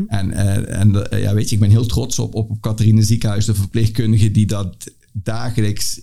En, 0.06 0.32
eh, 0.32 0.80
en 0.80 1.10
eh, 1.10 1.22
ja, 1.22 1.34
weet 1.34 1.48
je, 1.48 1.54
ik 1.54 1.60
ben 1.60 1.70
heel 1.70 1.86
trots 1.86 2.18
op, 2.18 2.34
op, 2.34 2.50
op 2.50 2.60
Catharine 2.60 3.02
Ziekenhuis, 3.02 3.44
de 3.44 3.54
verpleegkundigen 3.54 4.32
die 4.32 4.46
dat 4.46 4.94
dagelijks 5.12 6.00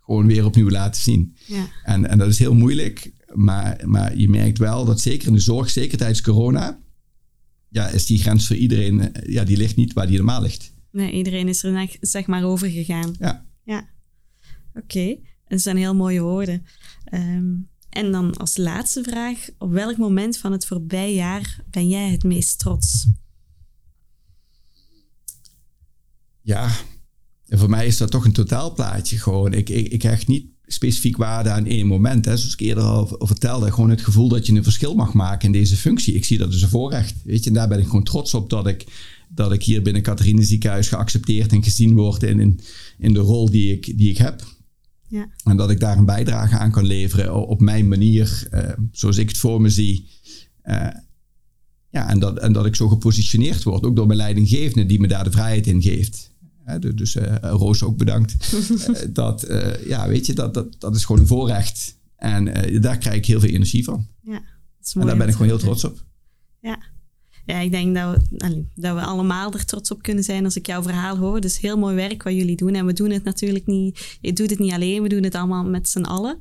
gewoon 0.00 0.26
weer 0.26 0.44
opnieuw 0.44 0.70
laten 0.70 1.02
zien. 1.02 1.36
Ja. 1.46 1.66
En, 1.84 2.08
en 2.08 2.18
dat 2.18 2.28
is 2.28 2.38
heel 2.38 2.54
moeilijk, 2.54 3.12
maar, 3.34 3.82
maar 3.84 4.16
je 4.16 4.28
merkt 4.28 4.58
wel 4.58 4.84
dat 4.84 5.00
zeker 5.00 5.28
in 5.28 5.34
de 5.34 5.40
zorg, 5.40 5.70
zeker 5.70 5.98
tijdens 5.98 6.22
corona, 6.22 6.80
ja, 7.68 7.88
is 7.88 8.06
die 8.06 8.18
grens 8.18 8.46
voor 8.46 8.56
iedereen, 8.56 9.12
eh, 9.12 9.32
ja, 9.32 9.44
die 9.44 9.56
ligt 9.56 9.76
niet 9.76 9.92
waar 9.92 10.06
die 10.06 10.16
normaal 10.16 10.42
ligt. 10.42 10.74
Nee, 10.90 11.12
iedereen 11.12 11.48
is 11.48 11.62
er 11.62 11.96
zeg 12.00 12.26
maar 12.26 12.44
over 12.44 12.70
gegaan. 12.70 13.14
Ja. 13.18 13.46
Ja. 13.64 13.88
Oké, 14.74 15.16
dat 15.48 15.60
zijn 15.60 15.76
heel 15.76 15.94
mooie 15.94 16.20
woorden. 16.20 16.64
Ehm, 17.04 17.50
en 17.88 18.12
dan 18.12 18.36
als 18.36 18.56
laatste 18.56 19.02
vraag. 19.02 19.48
Op 19.58 19.70
welk 19.70 19.96
moment 19.96 20.38
van 20.38 20.52
het 20.52 20.66
voorbije 20.66 21.14
jaar 21.14 21.60
ben 21.70 21.88
jij 21.88 22.10
het 22.10 22.22
meest 22.22 22.58
trots? 22.58 23.06
Ja, 26.40 26.70
en 27.46 27.58
voor 27.58 27.70
mij 27.70 27.86
is 27.86 27.96
dat 27.96 28.10
toch 28.10 28.24
een 28.24 28.32
totaalplaatje 28.32 29.18
gewoon. 29.18 29.52
Ik, 29.52 29.68
ik, 29.68 29.88
ik 29.88 30.02
hecht 30.02 30.26
niet 30.26 30.51
specifiek 30.72 31.16
waarde 31.16 31.50
aan 31.50 31.66
één 31.66 31.86
moment. 31.86 32.24
Hè. 32.24 32.36
Zoals 32.36 32.52
ik 32.52 32.60
eerder 32.60 32.84
al 32.84 33.16
vertelde, 33.18 33.72
gewoon 33.72 33.90
het 33.90 34.02
gevoel 34.02 34.28
dat 34.28 34.46
je 34.46 34.52
een 34.52 34.62
verschil 34.62 34.94
mag 34.94 35.12
maken 35.12 35.46
in 35.46 35.52
deze 35.52 35.76
functie. 35.76 36.14
Ik 36.14 36.24
zie 36.24 36.38
dat 36.38 36.52
als 36.52 36.62
een 36.62 36.68
voorrecht. 36.68 37.14
Weet 37.24 37.44
je, 37.44 37.50
en 37.50 37.54
daar 37.56 37.68
ben 37.68 37.78
ik 37.78 37.86
gewoon 37.86 38.04
trots 38.04 38.34
op 38.34 38.50
dat 38.50 38.66
ik, 38.66 38.86
dat 39.28 39.52
ik 39.52 39.62
hier 39.62 39.82
binnen 39.82 40.02
Catharine 40.02 40.42
Ziekenhuis 40.42 40.88
geaccepteerd 40.88 41.52
en 41.52 41.62
gezien 41.62 41.94
word 41.94 42.22
in, 42.22 42.40
in, 42.40 42.60
in 42.98 43.12
de 43.12 43.20
rol 43.20 43.50
die 43.50 43.72
ik, 43.72 43.98
die 43.98 44.10
ik 44.10 44.18
heb. 44.18 44.44
Ja. 45.08 45.28
En 45.44 45.56
dat 45.56 45.70
ik 45.70 45.80
daar 45.80 45.98
een 45.98 46.04
bijdrage 46.04 46.58
aan 46.58 46.70
kan 46.70 46.86
leveren 46.86 47.46
op 47.46 47.60
mijn 47.60 47.88
manier, 47.88 48.46
eh, 48.50 48.70
zoals 48.92 49.16
ik 49.16 49.28
het 49.28 49.38
voor 49.38 49.60
me 49.60 49.70
zie. 49.70 50.08
Eh, 50.62 50.88
ja, 51.90 52.08
en 52.08 52.18
dat, 52.18 52.38
en 52.38 52.52
dat 52.52 52.66
ik 52.66 52.76
zo 52.76 52.88
gepositioneerd 52.88 53.62
word, 53.62 53.84
ook 53.84 53.96
door 53.96 54.06
mijn 54.06 54.18
leidinggevende 54.18 54.86
die 54.86 55.00
me 55.00 55.08
daar 55.08 55.24
de 55.24 55.30
vrijheid 55.30 55.66
in 55.66 55.82
geeft. 55.82 56.31
Dus 56.94 57.16
eh, 57.16 57.36
Roos 57.40 57.82
ook 57.82 57.96
bedankt. 57.96 58.34
Eh, 58.82 59.08
dat, 59.10 59.42
eh, 59.42 59.86
ja, 59.86 60.08
weet 60.08 60.26
je, 60.26 60.32
dat, 60.32 60.54
dat, 60.54 60.66
dat 60.78 60.96
is 60.96 61.04
gewoon 61.04 61.20
een 61.20 61.26
voorrecht. 61.26 61.98
En 62.16 62.44
daar 62.80 62.98
krijg 62.98 63.16
ik 63.16 63.26
heel 63.26 63.40
veel 63.40 63.48
energie 63.48 63.84
van. 63.84 64.06
Ja, 64.20 64.32
dat 64.32 64.86
is 64.86 64.94
En 64.94 65.06
daar 65.06 65.16
ben 65.16 65.26
ik 65.26 65.32
gewoon 65.32 65.48
heel 65.48 65.58
trots 65.58 65.84
op. 65.84 66.04
Ja. 66.60 66.78
ja, 67.46 67.58
ik 67.58 67.70
denk 67.70 67.94
dat 67.94 68.16
we, 68.30 68.64
dat 68.74 68.94
we 68.94 69.00
allemaal 69.00 69.52
er 69.52 69.64
trots 69.64 69.90
op 69.90 70.02
kunnen 70.02 70.24
zijn 70.24 70.44
als 70.44 70.56
ik 70.56 70.66
jouw 70.66 70.82
verhaal 70.82 71.16
hoor. 71.16 71.40
Dus 71.40 71.60
heel 71.60 71.78
mooi 71.78 71.94
werk 71.94 72.22
wat 72.22 72.34
jullie 72.34 72.56
doen. 72.56 72.74
En 72.74 72.86
we 72.86 72.92
doen 72.92 73.10
het 73.10 73.24
natuurlijk 73.24 73.66
niet, 73.66 74.18
je 74.20 74.32
doet 74.32 74.50
het 74.50 74.58
niet 74.58 74.72
alleen, 74.72 75.02
we 75.02 75.08
doen 75.08 75.22
het 75.22 75.34
allemaal 75.34 75.64
met 75.64 75.88
z'n 75.88 76.02
allen. 76.02 76.38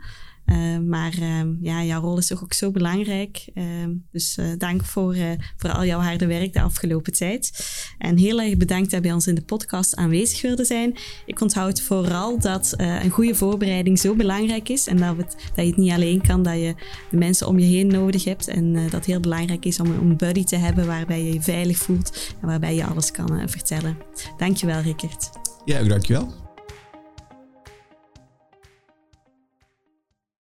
Maar 0.87 1.13
ehm, 1.21 1.53
ja, 1.61 1.83
jouw 1.83 2.01
rol 2.01 2.17
is 2.17 2.27
toch 2.27 2.43
ook 2.43 2.53
zo 2.53 2.71
belangrijk. 2.71 3.49
Ehm, 3.53 3.91
dus 4.11 4.37
dank 4.57 4.85
voor, 4.85 5.15
voor 5.57 5.71
al 5.71 5.85
jouw 5.85 5.99
harde 5.99 6.25
werk 6.25 6.53
de 6.53 6.61
afgelopen 6.61 7.13
tijd. 7.13 7.69
En 7.97 8.17
heel 8.17 8.41
erg 8.41 8.57
bedankt 8.57 8.83
dat 8.83 8.99
je 8.99 9.01
bij 9.01 9.13
ons 9.13 9.27
in 9.27 9.35
de 9.35 9.41
podcast 9.41 9.95
aanwezig 9.95 10.41
wilde 10.41 10.65
zijn. 10.65 10.97
Ik 11.25 11.41
onthoud 11.41 11.81
vooral 11.81 12.39
dat 12.39 12.73
een 12.77 13.09
goede 13.09 13.35
voorbereiding 13.35 13.99
zo 13.99 14.15
belangrijk 14.15 14.69
is. 14.69 14.87
En 14.87 14.97
dat, 14.97 15.17
het, 15.17 15.35
dat 15.55 15.65
je 15.65 15.71
het 15.71 15.77
niet 15.77 15.91
alleen 15.91 16.21
kan, 16.21 16.43
dat 16.43 16.53
je 16.53 16.75
de 17.11 17.17
mensen 17.17 17.47
om 17.47 17.59
je 17.59 17.65
heen 17.65 17.87
nodig 17.87 18.23
hebt. 18.23 18.47
En 18.47 18.73
dat 18.73 18.91
het 18.91 19.05
heel 19.05 19.19
belangrijk 19.19 19.65
is 19.65 19.79
om 19.79 19.91
een 19.91 20.17
buddy 20.17 20.43
te 20.43 20.55
hebben 20.55 20.87
waarbij 20.87 21.23
je 21.23 21.33
je 21.33 21.41
veilig 21.41 21.77
voelt 21.77 22.33
en 22.41 22.47
waarbij 22.47 22.75
je 22.75 22.85
alles 22.85 23.11
kan 23.11 23.49
vertellen. 23.49 23.97
Dankjewel, 24.37 24.81
Rickert. 24.81 25.29
Ja, 25.65 25.83
dankjewel. 25.83 26.50